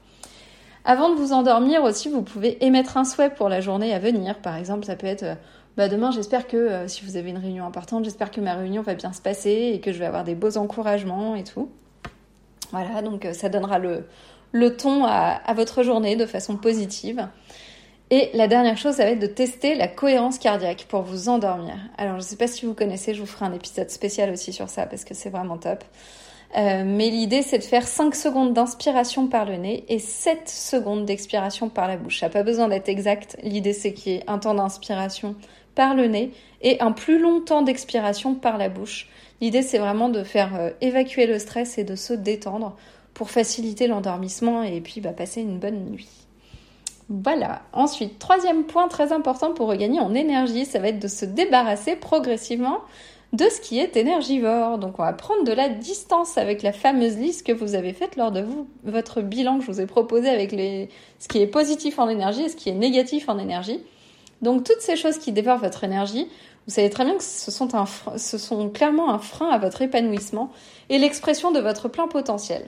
Avant 0.87 1.11
de 1.11 1.15
vous 1.17 1.35
endormir 1.35 1.83
aussi, 1.83 2.09
vous 2.09 2.23
pouvez 2.23 2.57
émettre 2.65 2.97
un 2.97 3.05
souhait 3.05 3.29
pour 3.29 3.51
la 3.51 3.61
journée 3.61 3.93
à 3.93 3.99
venir. 3.99 4.39
Par 4.39 4.57
exemple, 4.57 4.87
ça 4.87 4.97
peut 4.97 5.07
être, 5.07 5.25
euh, 5.25 5.35
bah 5.77 5.89
demain, 5.89 6.11
j'espère 6.11 6.47
que 6.47 6.87
si 6.87 7.05
vous 7.05 7.19
avez 7.19 7.29
une 7.29 7.39
réunion 7.39 7.67
importante, 7.67 8.05
j'espère 8.05 8.31
que 8.31 8.41
ma 8.41 8.55
réunion 8.55 8.81
va 8.81 8.95
bien 8.95 9.13
se 9.13 9.21
passer 9.21 9.73
et 9.75 9.81
que 9.81 9.93
je 9.93 9.99
vais 9.99 10.07
avoir 10.07 10.25
des 10.25 10.35
beaux 10.35 10.57
encouragements 10.57 11.37
et 11.37 11.45
tout. 11.45 11.69
Voilà, 12.73 13.02
donc 13.02 13.26
ça 13.33 13.49
donnera 13.49 13.79
le, 13.79 14.07
le 14.52 14.76
ton 14.76 15.05
à, 15.05 15.41
votre 15.55 15.83
journée 15.83 16.17
de 16.17 16.26
façon 16.26 16.57
positive. 16.57 17.26
Et 18.11 18.29
la 18.35 18.47
dernière 18.47 18.76
chose, 18.76 18.97
ça 18.97 19.05
va 19.05 19.11
être 19.11 19.19
de 19.19 19.26
tester 19.26 19.75
la 19.75 19.88
cohérence 19.88 20.38
cardiaque 20.38 20.85
pour 20.88 21.00
vous 21.00 21.31
endormir. 21.31 21.76
Alors, 21.97 22.14
je 22.14 22.19
ne 22.19 22.29
sais 22.29 22.37
pas 22.37 22.47
si 22.47 22.67
vous 22.67 22.75
connaissez, 22.75 23.14
je 23.14 23.21
vous 23.21 23.26
ferai 23.26 23.47
un 23.47 23.55
épisode 23.55 23.88
spécial 23.88 24.31
aussi 24.31 24.52
sur 24.52 24.69
ça 24.69 24.85
parce 24.85 25.05
que 25.05 25.14
c'est 25.14 25.31
vraiment 25.31 25.57
top. 25.57 25.83
Euh, 26.55 26.85
mais 26.87 27.09
l'idée, 27.09 27.41
c'est 27.41 27.57
de 27.59 27.64
faire 27.64 27.87
5 27.87 28.14
secondes 28.14 28.52
d'inspiration 28.52 29.26
par 29.29 29.47
le 29.47 29.57
nez 29.57 29.87
et 29.88 29.99
7 29.99 30.47
secondes 30.50 31.07
d'expiration 31.07 31.71
par 31.71 31.88
la 31.88 31.97
bouche. 31.97 32.21
Ça 32.21 32.26
n'a 32.26 32.33
pas 32.33 32.43
besoin 32.43 32.69
d'être 32.69 32.91
exact. 32.91 33.38
L'idée, 33.43 33.73
c'est 33.73 33.95
qu'il 33.95 34.12
y 34.12 34.17
ait 34.17 34.25
un 34.26 34.38
temps 34.38 34.52
d'inspiration 34.52 35.35
par 35.75 35.95
le 35.95 36.07
nez 36.09 36.33
et 36.61 36.79
un 36.81 36.92
plus 36.92 37.18
long 37.18 37.40
temps 37.40 37.62
d'expiration 37.62 38.35
par 38.35 38.59
la 38.59 38.68
bouche. 38.68 39.09
L'idée, 39.42 39.62
c'est 39.62 39.78
vraiment 39.78 40.09
de 40.09 40.22
faire 40.22 40.55
euh, 40.55 40.70
évacuer 40.81 41.26
le 41.26 41.40
stress 41.40 41.76
et 41.76 41.83
de 41.83 41.96
se 41.96 42.14
détendre 42.14 42.76
pour 43.12 43.28
faciliter 43.28 43.88
l'endormissement 43.88 44.62
et 44.62 44.81
puis 44.81 45.00
bah, 45.00 45.11
passer 45.11 45.40
une 45.40 45.59
bonne 45.59 45.90
nuit. 45.90 46.09
Voilà. 47.09 47.62
Ensuite, 47.72 48.20
troisième 48.20 48.62
point 48.62 48.87
très 48.87 49.12
important 49.12 49.52
pour 49.52 49.66
regagner 49.66 49.98
en 49.98 50.14
énergie, 50.14 50.64
ça 50.64 50.78
va 50.78 50.88
être 50.88 51.00
de 51.00 51.09
se 51.09 51.24
débarrasser 51.24 51.96
progressivement 51.96 52.78
de 53.33 53.44
ce 53.46 53.61
qui 53.61 53.81
est 53.81 53.96
énergivore. 53.96 54.78
Donc 54.78 55.00
on 55.00 55.02
va 55.02 55.12
prendre 55.12 55.42
de 55.42 55.52
la 55.52 55.68
distance 55.68 56.38
avec 56.38 56.62
la 56.62 56.72
fameuse 56.72 57.16
liste 57.16 57.44
que 57.44 57.52
vous 57.52 57.74
avez 57.74 57.92
faite 57.92 58.14
lors 58.14 58.31
de 58.31 58.44
votre 58.85 59.22
bilan 59.22 59.59
que 59.59 59.64
je 59.64 59.72
vous 59.72 59.81
ai 59.81 59.87
proposé 59.87 60.28
avec 60.28 60.52
ce 60.52 61.26
qui 61.26 61.42
est 61.42 61.48
positif 61.48 61.98
en 61.98 62.09
énergie 62.09 62.42
et 62.42 62.48
ce 62.48 62.55
qui 62.55 62.68
est 62.68 62.74
négatif 62.74 63.28
en 63.28 63.40
énergie. 63.40 63.81
Donc 64.42 64.64
toutes 64.64 64.81
ces 64.81 64.96
choses 64.96 65.18
qui 65.18 65.33
dévorent 65.33 65.59
votre 65.59 65.85
énergie, 65.85 66.28
vous 66.66 66.75
savez 66.75 66.90
très 66.90 67.05
bien 67.05 67.16
que 67.16 67.25
ce 67.25 67.51
sont, 67.51 68.68
clairement 68.70 69.11
un 69.11 69.18
frein 69.18 69.48
à 69.48 69.59
votre 69.59 69.83
épanouissement 69.83 70.51
et 70.88 70.98
l'expression 70.98 71.51
de 71.51 71.59
votre 71.59 71.88
plein 71.88 72.07
potentiel. 72.07 72.66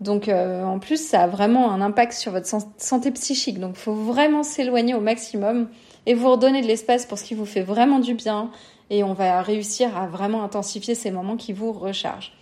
Donc 0.00 0.28
euh, 0.28 0.64
en 0.64 0.78
plus, 0.78 0.96
ça 0.96 1.22
a 1.22 1.26
vraiment 1.26 1.70
un 1.70 1.80
impact 1.80 2.12
sur 2.12 2.32
votre 2.32 2.48
santé 2.78 3.10
psychique. 3.12 3.60
Donc 3.60 3.72
il 3.74 3.80
faut 3.80 3.94
vraiment 3.94 4.42
s'éloigner 4.42 4.94
au 4.94 5.00
maximum 5.00 5.68
et 6.06 6.14
vous 6.14 6.30
redonner 6.30 6.62
de 6.62 6.66
l'espace 6.66 7.06
pour 7.06 7.18
ce 7.18 7.24
qui 7.24 7.34
vous 7.34 7.46
fait 7.46 7.62
vraiment 7.62 7.98
du 8.00 8.14
bien. 8.14 8.50
Et 8.90 9.04
on 9.04 9.12
va 9.12 9.42
réussir 9.42 9.96
à 9.96 10.06
vraiment 10.06 10.42
intensifier 10.42 10.94
ces 10.94 11.10
moments 11.10 11.36
qui 11.36 11.52
vous 11.52 11.72
rechargent. 11.72 12.32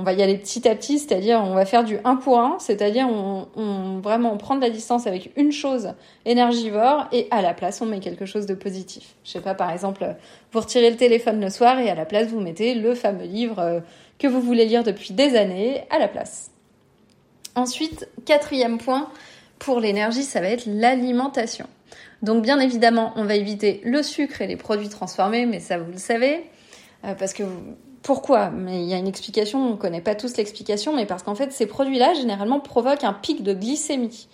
On 0.00 0.02
va 0.02 0.14
y 0.14 0.22
aller 0.22 0.38
petit 0.38 0.66
à 0.66 0.74
petit, 0.74 0.98
c'est-à-dire 0.98 1.42
on 1.44 1.52
va 1.52 1.66
faire 1.66 1.84
du 1.84 1.98
1 2.04 2.16
pour 2.16 2.40
1, 2.40 2.56
c'est-à-dire 2.58 3.06
on, 3.06 3.48
on 3.54 3.98
vraiment 3.98 4.32
on 4.32 4.38
prend 4.38 4.56
de 4.56 4.62
la 4.62 4.70
distance 4.70 5.06
avec 5.06 5.30
une 5.36 5.52
chose 5.52 5.92
énergivore 6.24 7.06
et 7.12 7.28
à 7.30 7.42
la 7.42 7.52
place 7.52 7.82
on 7.82 7.86
met 7.86 8.00
quelque 8.00 8.24
chose 8.24 8.46
de 8.46 8.54
positif. 8.54 9.14
Je 9.24 9.32
sais 9.32 9.42
pas, 9.42 9.54
par 9.54 9.70
exemple, 9.70 10.16
vous 10.52 10.60
retirez 10.60 10.88
le 10.88 10.96
téléphone 10.96 11.38
le 11.38 11.50
soir 11.50 11.78
et 11.78 11.90
à 11.90 11.94
la 11.94 12.06
place 12.06 12.28
vous 12.28 12.40
mettez 12.40 12.74
le 12.74 12.94
fameux 12.94 13.26
livre 13.26 13.58
euh, 13.58 13.80
que 14.18 14.26
vous 14.26 14.40
voulez 14.40 14.64
lire 14.64 14.84
depuis 14.84 15.12
des 15.12 15.36
années 15.36 15.82
à 15.90 15.98
la 15.98 16.08
place. 16.08 16.50
Ensuite, 17.54 18.08
quatrième 18.24 18.78
point 18.78 19.10
pour 19.58 19.80
l'énergie, 19.80 20.22
ça 20.22 20.40
va 20.40 20.48
être 20.48 20.64
l'alimentation. 20.64 21.66
Donc 22.22 22.42
bien 22.42 22.58
évidemment, 22.58 23.12
on 23.16 23.24
va 23.24 23.34
éviter 23.34 23.82
le 23.84 24.02
sucre 24.02 24.40
et 24.40 24.46
les 24.46 24.56
produits 24.56 24.88
transformés, 24.88 25.44
mais 25.44 25.60
ça 25.60 25.76
vous 25.76 25.92
le 25.92 25.98
savez, 25.98 26.44
euh, 27.04 27.14
parce 27.14 27.34
que 27.34 27.42
pourquoi? 28.02 28.50
Mais 28.50 28.82
il 28.82 28.88
y 28.88 28.94
a 28.94 28.98
une 28.98 29.06
explication, 29.06 29.66
on 29.66 29.70
ne 29.70 29.76
connaît 29.76 30.00
pas 30.00 30.14
tous 30.14 30.36
l'explication, 30.36 30.96
mais 30.96 31.06
parce 31.06 31.22
qu'en 31.22 31.34
fait, 31.34 31.52
ces 31.52 31.66
produits-là, 31.66 32.14
généralement, 32.14 32.60
provoquent 32.60 33.04
un 33.04 33.12
pic 33.12 33.42
de 33.42 33.52
glycémie. 33.52 34.28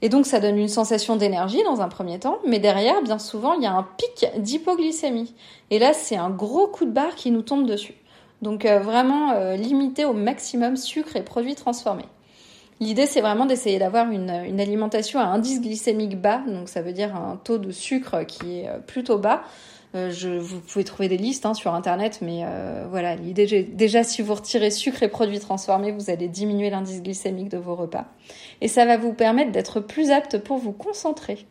Et 0.00 0.08
donc, 0.08 0.26
ça 0.26 0.40
donne 0.40 0.58
une 0.58 0.68
sensation 0.68 1.16
d'énergie 1.16 1.62
dans 1.62 1.80
un 1.80 1.88
premier 1.88 2.18
temps, 2.18 2.38
mais 2.46 2.58
derrière, 2.58 3.02
bien 3.02 3.18
souvent, 3.18 3.52
il 3.52 3.62
y 3.62 3.66
a 3.66 3.72
un 3.72 3.86
pic 3.96 4.26
d'hypoglycémie. 4.36 5.34
Et 5.70 5.78
là, 5.78 5.92
c'est 5.92 6.16
un 6.16 6.30
gros 6.30 6.66
coup 6.66 6.86
de 6.86 6.90
barre 6.90 7.14
qui 7.14 7.30
nous 7.30 7.42
tombe 7.42 7.66
dessus. 7.66 7.94
Donc, 8.40 8.64
euh, 8.64 8.80
vraiment, 8.80 9.32
euh, 9.32 9.54
limiter 9.54 10.04
au 10.04 10.12
maximum 10.12 10.76
sucre 10.76 11.14
et 11.14 11.22
produits 11.22 11.54
transformés. 11.54 12.08
L'idée, 12.82 13.06
c'est 13.06 13.20
vraiment 13.20 13.46
d'essayer 13.46 13.78
d'avoir 13.78 14.10
une, 14.10 14.28
alimentation 14.28 15.20
à 15.20 15.26
indice 15.26 15.60
glycémique 15.60 16.20
bas, 16.20 16.42
donc 16.48 16.68
ça 16.68 16.82
veut 16.82 16.92
dire 16.92 17.14
un 17.14 17.36
taux 17.36 17.58
de 17.58 17.70
sucre 17.70 18.24
qui 18.24 18.58
est 18.58 18.68
euh, 18.68 18.78
plutôt 18.84 19.18
bas. 19.18 19.44
Euh, 19.94 20.10
je, 20.10 20.30
vous 20.30 20.58
pouvez 20.58 20.82
trouver 20.82 21.08
des 21.08 21.16
listes 21.16 21.46
hein, 21.46 21.54
sur 21.54 21.74
internet, 21.74 22.18
mais 22.22 22.40
euh, 22.44 22.84
voilà, 22.90 23.14
l'idée 23.14 23.62
déjà 23.62 24.02
si 24.02 24.20
vous 24.20 24.34
retirez 24.34 24.72
sucre 24.72 25.04
et 25.04 25.08
produits 25.08 25.38
transformés, 25.38 25.92
vous 25.92 26.10
allez 26.10 26.26
diminuer 26.26 26.70
l'indice 26.70 27.04
glycémique 27.04 27.50
de 27.50 27.58
vos 27.58 27.76
repas, 27.76 28.06
et 28.60 28.66
ça 28.66 28.84
va 28.84 28.96
vous 28.96 29.12
permettre 29.12 29.52
d'être 29.52 29.78
plus 29.78 30.10
apte 30.10 30.38
pour 30.38 30.58
vous 30.58 30.72
concentrer. 30.72 31.46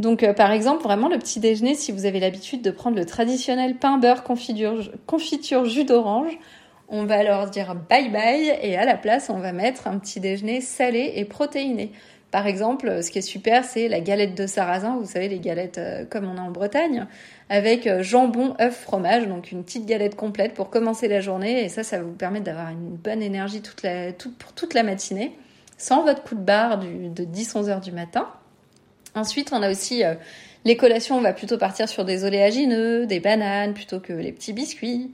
Donc 0.00 0.28
par 0.34 0.50
exemple, 0.50 0.82
vraiment 0.82 1.08
le 1.08 1.18
petit 1.18 1.38
déjeuner, 1.38 1.76
si 1.76 1.92
vous 1.92 2.04
avez 2.04 2.18
l'habitude 2.18 2.62
de 2.62 2.72
prendre 2.72 2.96
le 2.96 3.06
traditionnel 3.06 3.76
pain 3.76 3.98
beurre 3.98 4.24
confiture, 4.24 4.90
confiture 5.06 5.66
jus 5.66 5.84
d'orange, 5.84 6.36
on 6.88 7.04
va 7.04 7.22
leur 7.22 7.50
dire 7.50 7.74
bye 7.74 8.08
bye 8.10 8.58
et 8.62 8.76
à 8.76 8.84
la 8.84 8.96
place, 8.96 9.30
on 9.30 9.38
va 9.38 9.52
mettre 9.52 9.86
un 9.86 9.98
petit 9.98 10.20
déjeuner 10.20 10.60
salé 10.60 11.12
et 11.16 11.24
protéiné. 11.24 11.92
Par 12.30 12.46
exemple, 12.46 13.02
ce 13.02 13.10
qui 13.10 13.18
est 13.18 13.22
super, 13.22 13.64
c'est 13.64 13.88
la 13.88 14.00
galette 14.00 14.34
de 14.34 14.46
sarrasin, 14.46 14.98
vous 14.98 15.06
savez, 15.06 15.28
les 15.28 15.38
galettes 15.38 15.78
euh, 15.78 16.04
comme 16.04 16.28
on 16.28 16.36
a 16.36 16.42
en 16.42 16.50
Bretagne, 16.50 17.06
avec 17.48 17.86
euh, 17.86 18.02
jambon, 18.02 18.54
œuf, 18.60 18.82
fromage, 18.82 19.26
donc 19.26 19.50
une 19.50 19.64
petite 19.64 19.86
galette 19.86 20.14
complète 20.14 20.52
pour 20.52 20.68
commencer 20.68 21.08
la 21.08 21.22
journée. 21.22 21.64
Et 21.64 21.70
ça, 21.70 21.82
ça 21.84 21.96
va 21.96 22.02
vous 22.02 22.12
permettre 22.12 22.44
d'avoir 22.44 22.68
une 22.68 22.96
bonne 22.96 23.22
énergie 23.22 23.62
pour 24.38 24.52
toute 24.52 24.74
la 24.74 24.82
matinée, 24.82 25.38
sans 25.78 26.02
votre 26.02 26.22
coup 26.22 26.34
de 26.34 26.42
barre 26.42 26.78
de 26.78 27.24
10-11 27.24 27.70
heures 27.70 27.80
du 27.80 27.92
matin. 27.92 28.28
Ensuite, 29.14 29.50
on 29.54 29.62
a 29.62 29.70
aussi 29.70 30.04
euh, 30.04 30.14
les 30.66 30.76
collations, 30.76 31.16
on 31.16 31.22
va 31.22 31.32
plutôt 31.32 31.56
partir 31.56 31.88
sur 31.88 32.04
des 32.04 32.24
oléagineux, 32.24 33.06
des 33.06 33.20
bananes 33.20 33.72
plutôt 33.72 34.00
que 34.00 34.12
les 34.12 34.32
petits 34.32 34.52
biscuits. 34.52 35.12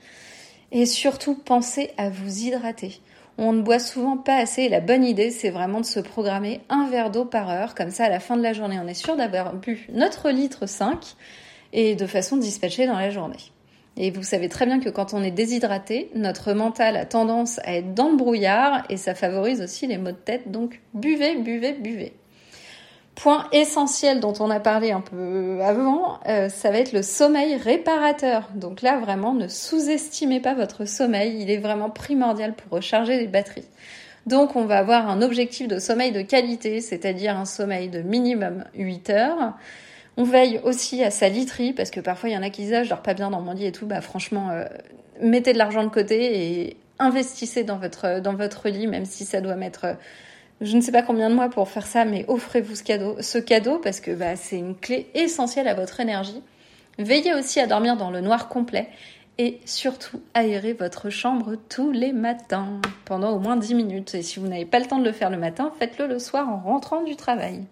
Et 0.74 0.86
surtout, 0.86 1.36
pensez 1.36 1.92
à 1.96 2.10
vous 2.10 2.40
hydrater. 2.40 3.00
On 3.38 3.52
ne 3.52 3.62
boit 3.62 3.78
souvent 3.78 4.16
pas 4.16 4.36
assez 4.36 4.62
et 4.62 4.68
la 4.68 4.80
bonne 4.80 5.04
idée, 5.04 5.30
c'est 5.30 5.50
vraiment 5.50 5.80
de 5.80 5.86
se 5.86 6.00
programmer 6.00 6.62
un 6.68 6.88
verre 6.88 7.10
d'eau 7.10 7.24
par 7.24 7.48
heure. 7.48 7.76
Comme 7.76 7.90
ça, 7.90 8.06
à 8.06 8.08
la 8.08 8.18
fin 8.18 8.36
de 8.36 8.42
la 8.42 8.52
journée, 8.52 8.80
on 8.82 8.88
est 8.88 8.94
sûr 8.94 9.16
d'avoir 9.16 9.54
bu 9.54 9.86
notre 9.92 10.30
litre 10.30 10.66
5 10.66 11.14
et 11.72 11.94
de 11.94 12.06
façon 12.06 12.36
dispatchée 12.36 12.88
dans 12.88 12.98
la 12.98 13.10
journée. 13.10 13.38
Et 13.96 14.10
vous 14.10 14.24
savez 14.24 14.48
très 14.48 14.66
bien 14.66 14.80
que 14.80 14.88
quand 14.88 15.14
on 15.14 15.22
est 15.22 15.30
déshydraté, 15.30 16.10
notre 16.16 16.52
mental 16.54 16.96
a 16.96 17.06
tendance 17.06 17.60
à 17.60 17.76
être 17.76 17.94
dans 17.94 18.10
le 18.10 18.16
brouillard 18.16 18.82
et 18.90 18.96
ça 18.96 19.14
favorise 19.14 19.60
aussi 19.62 19.86
les 19.86 19.98
maux 19.98 20.10
de 20.10 20.16
tête. 20.16 20.50
Donc 20.50 20.80
buvez, 20.92 21.36
buvez, 21.36 21.74
buvez. 21.74 22.14
Point 23.14 23.46
essentiel 23.52 24.18
dont 24.18 24.34
on 24.40 24.50
a 24.50 24.58
parlé 24.58 24.90
un 24.90 25.00
peu 25.00 25.60
avant, 25.62 26.18
euh, 26.26 26.48
ça 26.48 26.70
va 26.70 26.78
être 26.78 26.92
le 26.92 27.02
sommeil 27.02 27.56
réparateur. 27.56 28.48
Donc 28.56 28.82
là, 28.82 28.98
vraiment, 28.98 29.34
ne 29.34 29.46
sous-estimez 29.46 30.40
pas 30.40 30.54
votre 30.54 30.84
sommeil. 30.84 31.40
Il 31.40 31.50
est 31.50 31.58
vraiment 31.58 31.90
primordial 31.90 32.54
pour 32.54 32.72
recharger 32.72 33.18
les 33.18 33.28
batteries. 33.28 33.68
Donc 34.26 34.56
on 34.56 34.64
va 34.64 34.78
avoir 34.78 35.08
un 35.08 35.22
objectif 35.22 35.68
de 35.68 35.78
sommeil 35.78 36.10
de 36.10 36.22
qualité, 36.22 36.80
c'est-à-dire 36.80 37.36
un 37.36 37.44
sommeil 37.44 37.88
de 37.88 38.00
minimum 38.00 38.64
8 38.74 39.10
heures. 39.10 39.52
On 40.16 40.24
veille 40.24 40.60
aussi 40.64 41.02
à 41.04 41.10
sa 41.10 41.28
literie, 41.28 41.72
parce 41.72 41.90
que 41.90 42.00
parfois 42.00 42.30
il 42.30 42.32
y 42.32 42.38
en 42.38 42.42
a 42.42 42.50
qui 42.50 42.62
disent 42.62 42.74
ah, 42.74 42.82
je 42.84 42.88
dors 42.88 43.02
pas 43.02 43.14
bien 43.14 43.30
dans 43.30 43.40
mon 43.40 43.52
lit 43.52 43.66
et 43.66 43.72
tout. 43.72 43.86
Bah 43.86 44.00
franchement, 44.00 44.50
euh, 44.50 44.64
mettez 45.20 45.52
de 45.52 45.58
l'argent 45.58 45.84
de 45.84 45.88
côté 45.88 46.62
et 46.62 46.76
investissez 46.98 47.64
dans 47.64 47.76
votre, 47.76 48.20
dans 48.20 48.34
votre 48.34 48.68
lit, 48.68 48.86
même 48.86 49.04
si 49.04 49.24
ça 49.24 49.40
doit 49.40 49.56
mettre 49.56 49.96
je 50.60 50.76
ne 50.76 50.80
sais 50.80 50.92
pas 50.92 51.02
combien 51.02 51.30
de 51.30 51.34
mois 51.34 51.48
pour 51.48 51.68
faire 51.68 51.86
ça, 51.86 52.04
mais 52.04 52.24
offrez-vous 52.28 52.76
ce 52.76 52.82
cadeau, 52.82 53.16
ce 53.20 53.38
cadeau 53.38 53.78
parce 53.78 54.00
que 54.00 54.12
bah, 54.12 54.36
c'est 54.36 54.58
une 54.58 54.76
clé 54.76 55.08
essentielle 55.14 55.68
à 55.68 55.74
votre 55.74 56.00
énergie. 56.00 56.42
Veillez 56.98 57.34
aussi 57.34 57.60
à 57.60 57.66
dormir 57.66 57.96
dans 57.96 58.10
le 58.10 58.20
noir 58.20 58.48
complet 58.48 58.88
et 59.36 59.60
surtout 59.64 60.20
aérez 60.32 60.72
votre 60.72 61.10
chambre 61.10 61.56
tous 61.68 61.90
les 61.90 62.12
matins 62.12 62.80
pendant 63.04 63.32
au 63.32 63.40
moins 63.40 63.56
10 63.56 63.74
minutes. 63.74 64.14
Et 64.14 64.22
si 64.22 64.38
vous 64.38 64.46
n'avez 64.46 64.64
pas 64.64 64.78
le 64.78 64.86
temps 64.86 64.98
de 64.98 65.04
le 65.04 65.12
faire 65.12 65.30
le 65.30 65.38
matin, 65.38 65.72
faites-le 65.78 66.06
le 66.06 66.18
soir 66.18 66.48
en 66.48 66.58
rentrant 66.58 67.02
du 67.02 67.16
travail. 67.16 67.64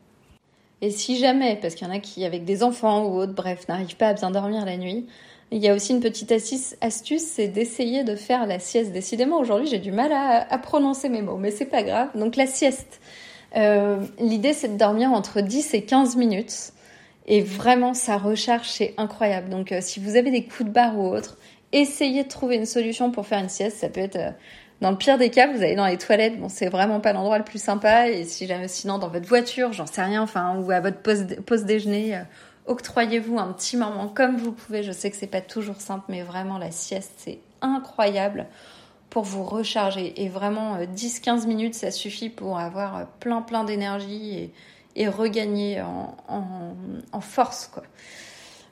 Et 0.81 0.91
si 0.91 1.17
jamais, 1.17 1.57
parce 1.63 1.77
qu'il 1.77 1.87
y 1.87 1.91
en 1.91 1.95
a 1.95 2.01
qui 2.01 2.25
avec 2.25 2.45
des 2.45 2.65
enfants 2.65 3.05
ou 3.05 3.17
autres, 3.17 3.35
bref, 3.35 3.69
n'arrivent 3.69 3.97
pas 3.97 4.09
à 4.09 4.15
bien 4.15 4.33
dormir 4.33 4.65
la 4.65 4.77
nuit, 4.77 5.07
il 5.53 5.63
y 5.63 5.69
a 5.69 5.75
aussi 5.75 5.93
une 5.93 6.01
petite 6.01 6.33
astuce, 6.33 7.23
c'est 7.23 7.49
d'essayer 7.49 8.05
de 8.05 8.17
faire 8.17 8.47
la 8.47 8.59
sieste. 8.59 8.91
Décidément, 8.91 9.39
aujourd'hui, 9.39 9.67
j'ai 9.69 9.79
du 9.79 9.93
mal 9.93 10.11
à, 10.11 10.59
prononcer 10.59 11.11
mes 11.11 11.21
mots, 11.21 11.37
mais 11.37 11.51
c'est 11.51 11.67
pas 11.67 11.83
grave. 11.83 12.09
Donc 12.15 12.37
la 12.37 12.47
sieste. 12.47 13.01
Euh, 13.55 13.99
l'idée, 14.19 14.55
c'est 14.55 14.69
de 14.69 14.79
dormir 14.79 15.13
entre 15.13 15.43
10 15.43 15.75
et 15.75 15.83
15 15.85 16.17
minutes. 16.17 16.73
Et 17.27 17.43
vraiment, 17.43 17.93
ça 17.93 18.17
recharge, 18.17 18.67
c'est 18.67 18.95
incroyable. 18.97 19.51
Donc, 19.51 19.73
euh, 19.73 19.79
si 19.83 20.01
vous 20.01 20.17
avez 20.17 20.31
des 20.31 20.45
coups 20.45 20.65
de 20.65 20.71
barre 20.71 20.99
ou 20.99 21.07
autre, 21.07 21.37
essayez 21.73 22.25
de 22.25 22.29
trouver 22.29 22.57
une 22.57 22.67
solution 22.67 23.11
pour 23.11 23.27
faire 23.27 23.39
une 23.39 23.51
sieste. 23.51 23.77
Ça 23.77 23.91
peut 23.91 24.01
être, 24.01 24.17
euh, 24.17 24.31
dans 24.81 24.91
le 24.91 24.97
pire 24.97 25.19
des 25.19 25.29
cas, 25.29 25.53
vous 25.53 25.63
allez 25.63 25.77
dans 25.77 25.87
les 25.87 25.99
toilettes. 25.99 26.41
Bon, 26.41 26.49
c'est 26.49 26.71
vraiment 26.71 26.99
pas 27.01 27.13
l'endroit 27.13 27.37
le 27.37 27.45
plus 27.45 27.63
sympa. 27.63 28.09
Et 28.09 28.25
si 28.25 28.47
jamais, 28.47 28.69
sinon, 28.69 28.97
dans 28.99 29.09
votre 29.09 29.29
voiture, 29.29 29.75
j'en 29.75 29.87
sais 29.87 30.03
rien, 30.03 30.23
enfin, 30.23 30.57
ou 30.57 30.71
à 30.71 30.81
votre 30.81 30.99
pause 31.03 31.65
déjeuner 31.65 32.23
octroyez-vous 32.67 33.39
un 33.39 33.53
petit 33.53 33.77
moment 33.77 34.09
comme 34.09 34.37
vous 34.37 34.53
pouvez. 34.53 34.83
Je 34.83 34.93
sais 34.93 35.11
que 35.11 35.17
c'est 35.17 35.27
pas 35.27 35.41
toujours 35.41 35.81
simple, 35.81 36.05
mais 36.09 36.23
vraiment 36.23 36.59
la 36.59 36.71
sieste, 36.71 37.13
c'est 37.17 37.41
incroyable 37.61 38.47
pour 39.11 39.25
vous 39.25 39.45
recharger. 39.45 40.23
Et 40.23 40.29
vraiment, 40.29 40.79
10-15 40.79 41.45
euh, 41.45 41.47
minutes, 41.47 41.75
ça 41.75 41.91
suffit 41.91 42.29
pour 42.29 42.59
avoir 42.59 42.97
euh, 42.97 43.05
plein 43.21 43.43
plein 43.43 43.65
d'énergie 43.65 44.51
et, 44.97 45.09
regagner 45.09 45.83
en, 45.83 47.21
force. 47.21 47.69
Quoi. 47.73 47.83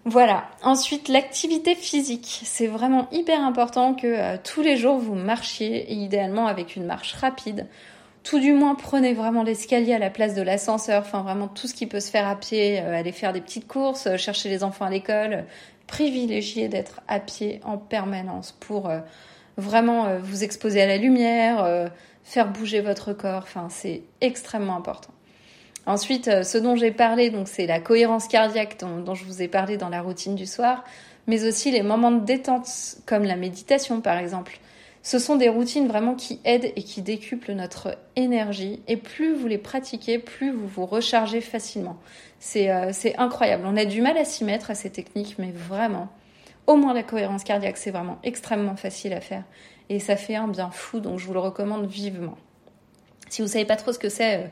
Voilà. 0.05 0.44
Ensuite, 0.62 1.09
l'activité 1.09 1.74
physique. 1.74 2.40
C'est 2.44 2.66
vraiment 2.66 3.09
hyper 3.11 3.40
important 3.42 3.94
que 3.94 4.07
euh, 4.07 4.37
tous 4.42 4.62
les 4.62 4.76
jours 4.76 4.98
vous 4.98 5.14
marchiez, 5.14 5.92
idéalement 5.92 6.46
avec 6.46 6.76
une 6.76 6.87
marche 6.87 7.14
rapide 7.14 7.66
tout 8.23 8.39
du 8.39 8.53
moins 8.53 8.75
prenez 8.75 9.15
vraiment 9.15 9.43
l'escalier 9.43 9.95
à 9.95 9.99
la 9.99 10.11
place 10.11 10.35
de 10.35 10.43
l'ascenseur, 10.43 11.03
enfin 11.03 11.23
vraiment 11.23 11.49
tout 11.49 11.67
ce 11.67 11.75
qui 11.75 11.87
peut 11.87 12.01
se 12.01 12.11
faire 12.11 12.29
à 12.29 12.37
pied, 12.37 12.81
euh, 12.81 12.99
aller 12.99 13.13
faire 13.13 13.33
des 13.33 13.41
petites 13.41 13.67
courses, 13.67 14.07
euh, 14.07 14.17
chercher 14.17 14.49
les 14.49 14.63
enfants 14.63 14.85
à 14.85 14.91
l'école, 14.91 15.45
privilégier 15.87 16.69
d'être 16.69 17.01
à 17.09 17.19
pied 17.19 17.61
en 17.65 17.79
permanence 17.79 18.53
pour 18.61 18.89
euh, 18.89 19.01
vraiment 19.57 20.17
vous 20.23 20.45
exposer 20.45 20.81
à 20.81 20.87
la 20.87 20.97
lumière, 20.97 21.91
faire 22.25 22.49
bouger 22.51 22.81
votre 22.81 23.13
corps, 23.13 23.43
enfin 23.43 23.67
c'est 23.69 24.03
extrêmement 24.23 24.77
important. 24.77 25.13
Ensuite, 25.85 26.45
ce 26.45 26.57
dont 26.57 26.77
j'ai 26.77 26.93
parlé, 26.93 27.29
donc 27.29 27.47
c'est 27.47 27.67
la 27.67 27.79
cohérence 27.79 28.27
cardiaque 28.27 28.79
dont, 28.79 29.15
je 29.15 29.25
vous 29.25 29.43
ai 29.43 29.49
parlé 29.49 29.77
dans 29.77 29.91
la 29.91 30.01
routine 30.01 30.35
du 30.35 30.47
soir, 30.47 30.85
mais 31.27 31.45
aussi 31.45 31.73
les 31.73 31.83
moments 31.83 32.13
de 32.13 32.25
détente 32.25 32.69
comme 33.05 33.25
la 33.25 33.37
méditation 33.37 34.01
par 34.01 34.17
exemple. 34.17 34.61
Ce 35.03 35.19
sont 35.19 35.37
des 35.37 35.49
routines 35.49 35.89
vraiment 35.89 36.15
qui 36.15 36.41
aident 36.45 36.73
et 36.77 36.83
qui 36.83 37.01
décuplent 37.01 37.53
notre 37.53 37.97
énergie. 38.17 38.83
Et 38.87 38.97
plus 38.97 39.35
vous 39.35 39.47
les 39.47 39.59
pratiquez, 39.59 40.19
plus 40.19 40.51
vous 40.51 40.67
vous 40.67 40.85
rechargez 40.85 41.41
facilement. 41.41 41.97
Euh, 42.57 42.91
c'est 42.93 43.17
incroyable. 43.17 43.65
On 43.67 43.77
a 43.77 43.87
du 43.87 44.03
mal 44.03 44.19
à 44.19 44.25
s'y 44.25 44.45
mettre 44.45 44.71
à 44.71 44.75
ces 44.75 44.91
techniques, 44.91 45.37
mais 45.39 45.53
vraiment, 45.53 46.09
au 46.67 46.77
moins 46.77 46.93
la 46.93 47.03
cohérence 47.03 47.45
cardiaque, 47.45 47.79
c'est 47.79 47.91
vraiment 47.91 48.19
extrêmement 48.23 48.77
facile 48.77 49.15
à 49.15 49.21
faire. 49.21 49.45
Et 49.89 50.01
ça 50.01 50.17
fait 50.17 50.37
un 50.37 50.49
bien 50.49 50.71
fou, 50.71 51.01
donc 51.01 51.19
je 51.19 51.27
vous 51.27 51.33
le 51.33 51.41
recommande 51.41 51.87
vivement. 51.87 52.37
Si 53.31 53.43
vous 53.43 53.49
savez 53.49 53.65
pas 53.65 53.77
trop 53.77 53.93
ce 53.93 53.99
que 53.99 54.09
c'est, 54.11 54.37
euh, 54.37 54.47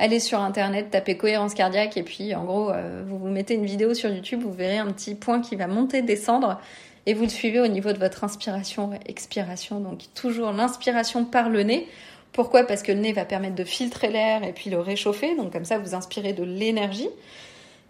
allez 0.00 0.18
sur 0.18 0.40
internet, 0.40 0.90
tapez 0.90 1.16
cohérence 1.16 1.54
cardiaque 1.54 1.96
et 1.96 2.02
puis 2.02 2.34
en 2.34 2.44
gros, 2.44 2.70
euh, 2.70 3.04
vous 3.06 3.18
vous 3.18 3.28
mettez 3.28 3.54
une 3.54 3.66
vidéo 3.66 3.94
sur 3.94 4.10
YouTube, 4.10 4.42
vous 4.42 4.52
verrez 4.52 4.78
un 4.78 4.90
petit 4.90 5.14
point 5.14 5.40
qui 5.40 5.54
va 5.54 5.68
monter, 5.68 6.02
descendre 6.02 6.60
et 7.06 7.14
vous 7.14 7.22
le 7.24 7.28
suivez 7.28 7.60
au 7.60 7.66
niveau 7.66 7.92
de 7.92 7.98
votre 7.98 8.24
inspiration, 8.24 8.90
expiration. 9.06 9.80
Donc 9.80 10.02
toujours 10.14 10.52
l'inspiration 10.52 11.24
par 11.24 11.48
le 11.48 11.62
nez. 11.62 11.88
Pourquoi? 12.32 12.64
Parce 12.64 12.82
que 12.82 12.92
le 12.92 13.00
nez 13.00 13.12
va 13.12 13.24
permettre 13.24 13.54
de 13.54 13.64
filtrer 13.64 14.08
l'air 14.08 14.44
et 14.44 14.52
puis 14.52 14.70
le 14.70 14.78
réchauffer. 14.78 15.36
Donc 15.36 15.52
comme 15.52 15.64
ça, 15.64 15.78
vous 15.78 15.94
inspirez 15.94 16.32
de 16.32 16.44
l'énergie. 16.44 17.08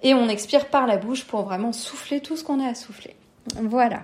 Et 0.03 0.15
on 0.15 0.29
expire 0.29 0.67
par 0.67 0.87
la 0.87 0.97
bouche 0.97 1.25
pour 1.25 1.43
vraiment 1.43 1.73
souffler 1.73 2.21
tout 2.21 2.37
ce 2.37 2.43
qu'on 2.43 2.59
a 2.59 2.69
à 2.69 2.75
souffler. 2.75 3.15
Voilà. 3.61 4.03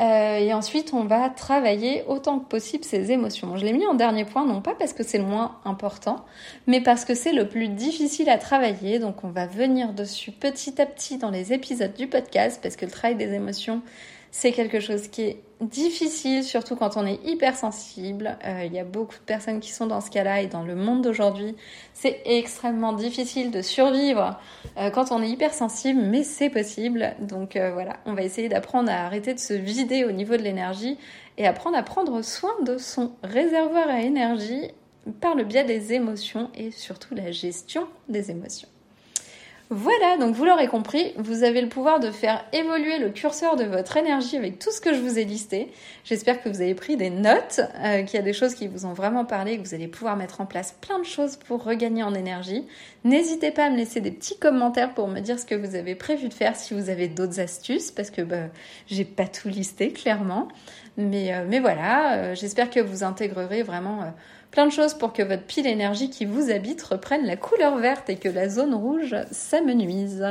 Euh, 0.00 0.38
et 0.38 0.54
ensuite, 0.54 0.92
on 0.94 1.04
va 1.04 1.28
travailler 1.28 2.04
autant 2.06 2.38
que 2.38 2.48
possible 2.48 2.84
ses 2.84 3.10
émotions. 3.10 3.56
Je 3.56 3.64
l'ai 3.64 3.72
mis 3.72 3.86
en 3.86 3.94
dernier 3.94 4.24
point, 4.24 4.46
non 4.46 4.60
pas 4.60 4.74
parce 4.74 4.92
que 4.92 5.02
c'est 5.02 5.18
le 5.18 5.24
moins 5.24 5.56
important, 5.64 6.24
mais 6.68 6.80
parce 6.80 7.04
que 7.04 7.14
c'est 7.14 7.32
le 7.32 7.48
plus 7.48 7.68
difficile 7.68 8.30
à 8.30 8.38
travailler. 8.38 9.00
Donc, 9.00 9.24
on 9.24 9.28
va 9.28 9.46
venir 9.46 9.92
dessus 9.92 10.30
petit 10.30 10.80
à 10.80 10.86
petit 10.86 11.18
dans 11.18 11.30
les 11.30 11.52
épisodes 11.52 11.92
du 11.94 12.06
podcast, 12.06 12.60
parce 12.62 12.76
que 12.76 12.84
le 12.84 12.92
travail 12.92 13.16
des 13.16 13.34
émotions, 13.34 13.82
c'est 14.30 14.52
quelque 14.52 14.80
chose 14.80 15.08
qui 15.08 15.22
est 15.22 15.42
difficile, 15.60 16.44
surtout 16.44 16.76
quand 16.76 16.96
on 16.96 17.06
est 17.06 17.18
hypersensible. 17.24 18.38
Euh, 18.44 18.64
il 18.64 18.72
y 18.72 18.78
a 18.78 18.84
beaucoup 18.84 19.16
de 19.16 19.24
personnes 19.24 19.60
qui 19.60 19.72
sont 19.72 19.86
dans 19.86 20.00
ce 20.00 20.10
cas-là 20.10 20.42
et 20.42 20.46
dans 20.46 20.62
le 20.62 20.76
monde 20.76 21.02
d'aujourd'hui, 21.02 21.56
c'est 21.94 22.20
extrêmement 22.24 22.92
difficile 22.92 23.50
de 23.50 23.62
survivre 23.62 24.38
euh, 24.76 24.90
quand 24.90 25.10
on 25.10 25.22
est 25.22 25.28
hypersensible, 25.28 26.00
mais 26.00 26.22
c'est 26.22 26.50
possible. 26.50 27.14
Donc 27.20 27.56
euh, 27.56 27.72
voilà, 27.72 27.96
on 28.06 28.14
va 28.14 28.22
essayer 28.22 28.48
d'apprendre 28.48 28.90
à 28.90 29.04
arrêter 29.04 29.34
de 29.34 29.40
se 29.40 29.54
vider 29.54 30.04
au 30.04 30.12
niveau 30.12 30.36
de 30.36 30.42
l'énergie 30.42 30.96
et 31.36 31.46
apprendre 31.46 31.76
à 31.76 31.82
prendre 31.82 32.22
soin 32.22 32.52
de 32.64 32.78
son 32.78 33.12
réservoir 33.22 33.88
à 33.88 34.00
énergie 34.00 34.70
par 35.20 35.34
le 35.34 35.44
biais 35.44 35.64
des 35.64 35.92
émotions 35.92 36.50
et 36.54 36.70
surtout 36.70 37.14
la 37.14 37.30
gestion 37.30 37.86
des 38.08 38.30
émotions. 38.30 38.68
Voilà, 39.70 40.16
donc 40.18 40.34
vous 40.34 40.46
l'aurez 40.46 40.66
compris, 40.66 41.12
vous 41.18 41.42
avez 41.42 41.60
le 41.60 41.68
pouvoir 41.68 42.00
de 42.00 42.10
faire 42.10 42.42
évoluer 42.54 42.98
le 42.98 43.10
curseur 43.10 43.54
de 43.54 43.64
votre 43.64 43.98
énergie 43.98 44.38
avec 44.38 44.58
tout 44.58 44.70
ce 44.70 44.80
que 44.80 44.94
je 44.94 44.98
vous 44.98 45.18
ai 45.18 45.24
listé. 45.24 45.70
J'espère 46.04 46.42
que 46.42 46.48
vous 46.48 46.62
avez 46.62 46.74
pris 46.74 46.96
des 46.96 47.10
notes, 47.10 47.60
euh, 47.84 48.02
qu'il 48.02 48.16
y 48.16 48.18
a 48.18 48.24
des 48.24 48.32
choses 48.32 48.54
qui 48.54 48.66
vous 48.66 48.86
ont 48.86 48.94
vraiment 48.94 49.26
parlé, 49.26 49.58
que 49.58 49.68
vous 49.68 49.74
allez 49.74 49.86
pouvoir 49.86 50.16
mettre 50.16 50.40
en 50.40 50.46
place 50.46 50.74
plein 50.80 50.98
de 50.98 51.04
choses 51.04 51.36
pour 51.36 51.64
regagner 51.64 52.02
en 52.02 52.14
énergie. 52.14 52.66
N'hésitez 53.04 53.50
pas 53.50 53.66
à 53.66 53.70
me 53.70 53.76
laisser 53.76 54.00
des 54.00 54.10
petits 54.10 54.38
commentaires 54.38 54.94
pour 54.94 55.06
me 55.06 55.20
dire 55.20 55.38
ce 55.38 55.44
que 55.44 55.54
vous 55.54 55.74
avez 55.74 55.94
prévu 55.94 56.30
de 56.30 56.34
faire 56.34 56.56
si 56.56 56.72
vous 56.72 56.88
avez 56.88 57.08
d'autres 57.08 57.38
astuces, 57.38 57.90
parce 57.90 58.10
que 58.10 58.22
bah, 58.22 58.46
j'ai 58.86 59.04
pas 59.04 59.26
tout 59.26 59.48
listé 59.48 59.92
clairement. 59.92 60.48
Mais, 60.96 61.34
euh, 61.34 61.60
voilà, 61.60 62.14
euh, 62.14 62.34
j'espère 62.34 62.70
que 62.70 62.80
vous 62.80 63.04
intégrerez 63.04 63.62
vraiment 63.62 64.14
plein 64.50 64.66
de 64.66 64.72
choses 64.72 64.94
pour 64.94 65.12
que 65.12 65.22
votre 65.22 65.44
pile 65.44 65.66
énergie 65.66 66.10
qui 66.10 66.24
vous 66.24 66.50
habite 66.50 66.82
reprenne 66.82 67.26
la 67.26 67.36
couleur 67.36 67.76
verte 67.78 68.08
et 68.10 68.16
que 68.16 68.28
la 68.28 68.48
zone 68.48 68.74
rouge 68.74 69.16
s'amenuise. 69.30 70.24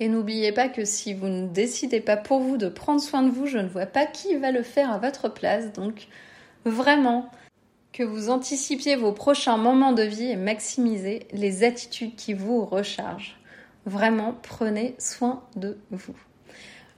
Et 0.00 0.08
n'oubliez 0.08 0.52
pas 0.52 0.68
que 0.68 0.84
si 0.84 1.14
vous 1.14 1.26
ne 1.26 1.48
décidez 1.48 2.00
pas 2.00 2.16
pour 2.16 2.40
vous 2.40 2.56
de 2.56 2.68
prendre 2.68 3.00
soin 3.00 3.22
de 3.22 3.30
vous, 3.30 3.46
je 3.46 3.58
ne 3.58 3.68
vois 3.68 3.86
pas 3.86 4.06
qui 4.06 4.36
va 4.36 4.52
le 4.52 4.62
faire 4.62 4.92
à 4.92 4.98
votre 4.98 5.28
place. 5.28 5.72
Donc 5.72 6.06
vraiment, 6.64 7.30
que 7.92 8.04
vous 8.04 8.30
anticipiez 8.30 8.94
vos 8.94 9.12
prochains 9.12 9.56
moments 9.56 9.92
de 9.92 10.02
vie 10.02 10.30
et 10.30 10.36
maximisez 10.36 11.26
les 11.32 11.64
attitudes 11.64 12.14
qui 12.14 12.32
vous 12.32 12.64
rechargent. 12.64 13.40
Vraiment, 13.86 14.36
prenez 14.42 14.94
soin 14.98 15.42
de 15.56 15.78
vous. 15.90 16.14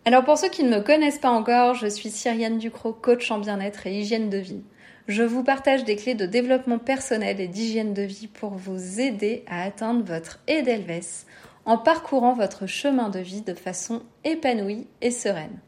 Alors 0.05 0.25
pour 0.25 0.37
ceux 0.37 0.49
qui 0.49 0.65
ne 0.65 0.77
me 0.77 0.83
connaissent 0.83 1.19
pas 1.19 1.31
encore, 1.31 1.75
je 1.75 1.87
suis 1.87 2.11
Cyriane 2.11 2.59
Ducrot, 2.59 2.93
coach 2.93 3.31
en 3.31 3.39
bien-être 3.39 3.87
et 3.87 3.99
hygiène 3.99 4.29
de 4.29 4.39
vie 4.39 4.63
je 5.09 5.23
vous 5.23 5.43
partage 5.43 5.85
des 5.85 5.97
clés 5.97 6.15
de 6.15 6.27
développement 6.27 6.79
personnel 6.79 7.41
et 7.41 7.49
d'hygiène 7.49 7.95
de 7.95 8.03
vie 8.03 8.29
pour 8.29 8.51
vous 8.51 9.01
aider 9.01 9.45
à 9.49 9.63
atteindre 9.63 10.05
votre 10.05 10.41
Edelweiss 10.47 11.27
en 11.65 11.79
parcourant 11.79 12.35
votre 12.35 12.67
chemin 12.67 13.09
de 13.09 13.19
vie 13.19 13.43
de 13.43 13.55
façon 13.55 14.03
épanouie 14.25 14.87
et 15.01 15.11
sereine. 15.11 15.59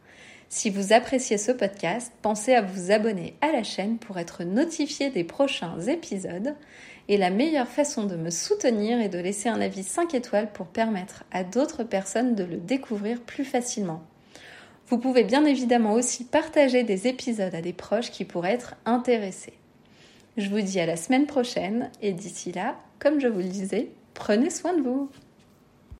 Si 0.48 0.68
vous 0.68 0.92
appréciez 0.92 1.38
ce 1.38 1.50
podcast, 1.50 2.12
pensez 2.20 2.54
à 2.54 2.60
vous 2.60 2.90
abonner 2.90 3.36
à 3.40 3.52
la 3.52 3.62
chaîne 3.62 3.96
pour 3.96 4.18
être 4.18 4.44
notifié 4.44 5.08
des 5.08 5.24
prochains 5.24 5.80
épisodes. 5.80 6.54
Et 7.08 7.16
la 7.16 7.30
meilleure 7.30 7.68
façon 7.68 8.04
de 8.04 8.16
me 8.16 8.28
soutenir 8.28 9.00
est 9.00 9.08
de 9.08 9.18
laisser 9.18 9.48
un 9.48 9.62
avis 9.62 9.82
5 9.82 10.14
étoiles 10.14 10.52
pour 10.52 10.66
permettre 10.66 11.24
à 11.32 11.42
d'autres 11.42 11.84
personnes 11.84 12.34
de 12.34 12.44
le 12.44 12.58
découvrir 12.58 13.22
plus 13.22 13.44
facilement. 13.44 14.02
Vous 14.88 14.98
pouvez 14.98 15.24
bien 15.24 15.44
évidemment 15.44 15.94
aussi 15.94 16.24
partager 16.24 16.84
des 16.84 17.06
épisodes 17.06 17.54
à 17.54 17.62
des 17.62 17.72
proches 17.72 18.10
qui 18.10 18.24
pourraient 18.24 18.52
être 18.52 18.74
intéressés. 18.84 19.54
Je 20.36 20.48
vous 20.48 20.60
dis 20.60 20.80
à 20.80 20.86
la 20.86 20.96
semaine 20.96 21.26
prochaine 21.26 21.90
et 22.00 22.12
d'ici 22.12 22.52
là, 22.52 22.76
comme 22.98 23.20
je 23.20 23.28
vous 23.28 23.40
le 23.40 23.44
disais, 23.44 23.88
prenez 24.14 24.50
soin 24.50 24.74
de 24.74 24.82
vous. 24.82 25.10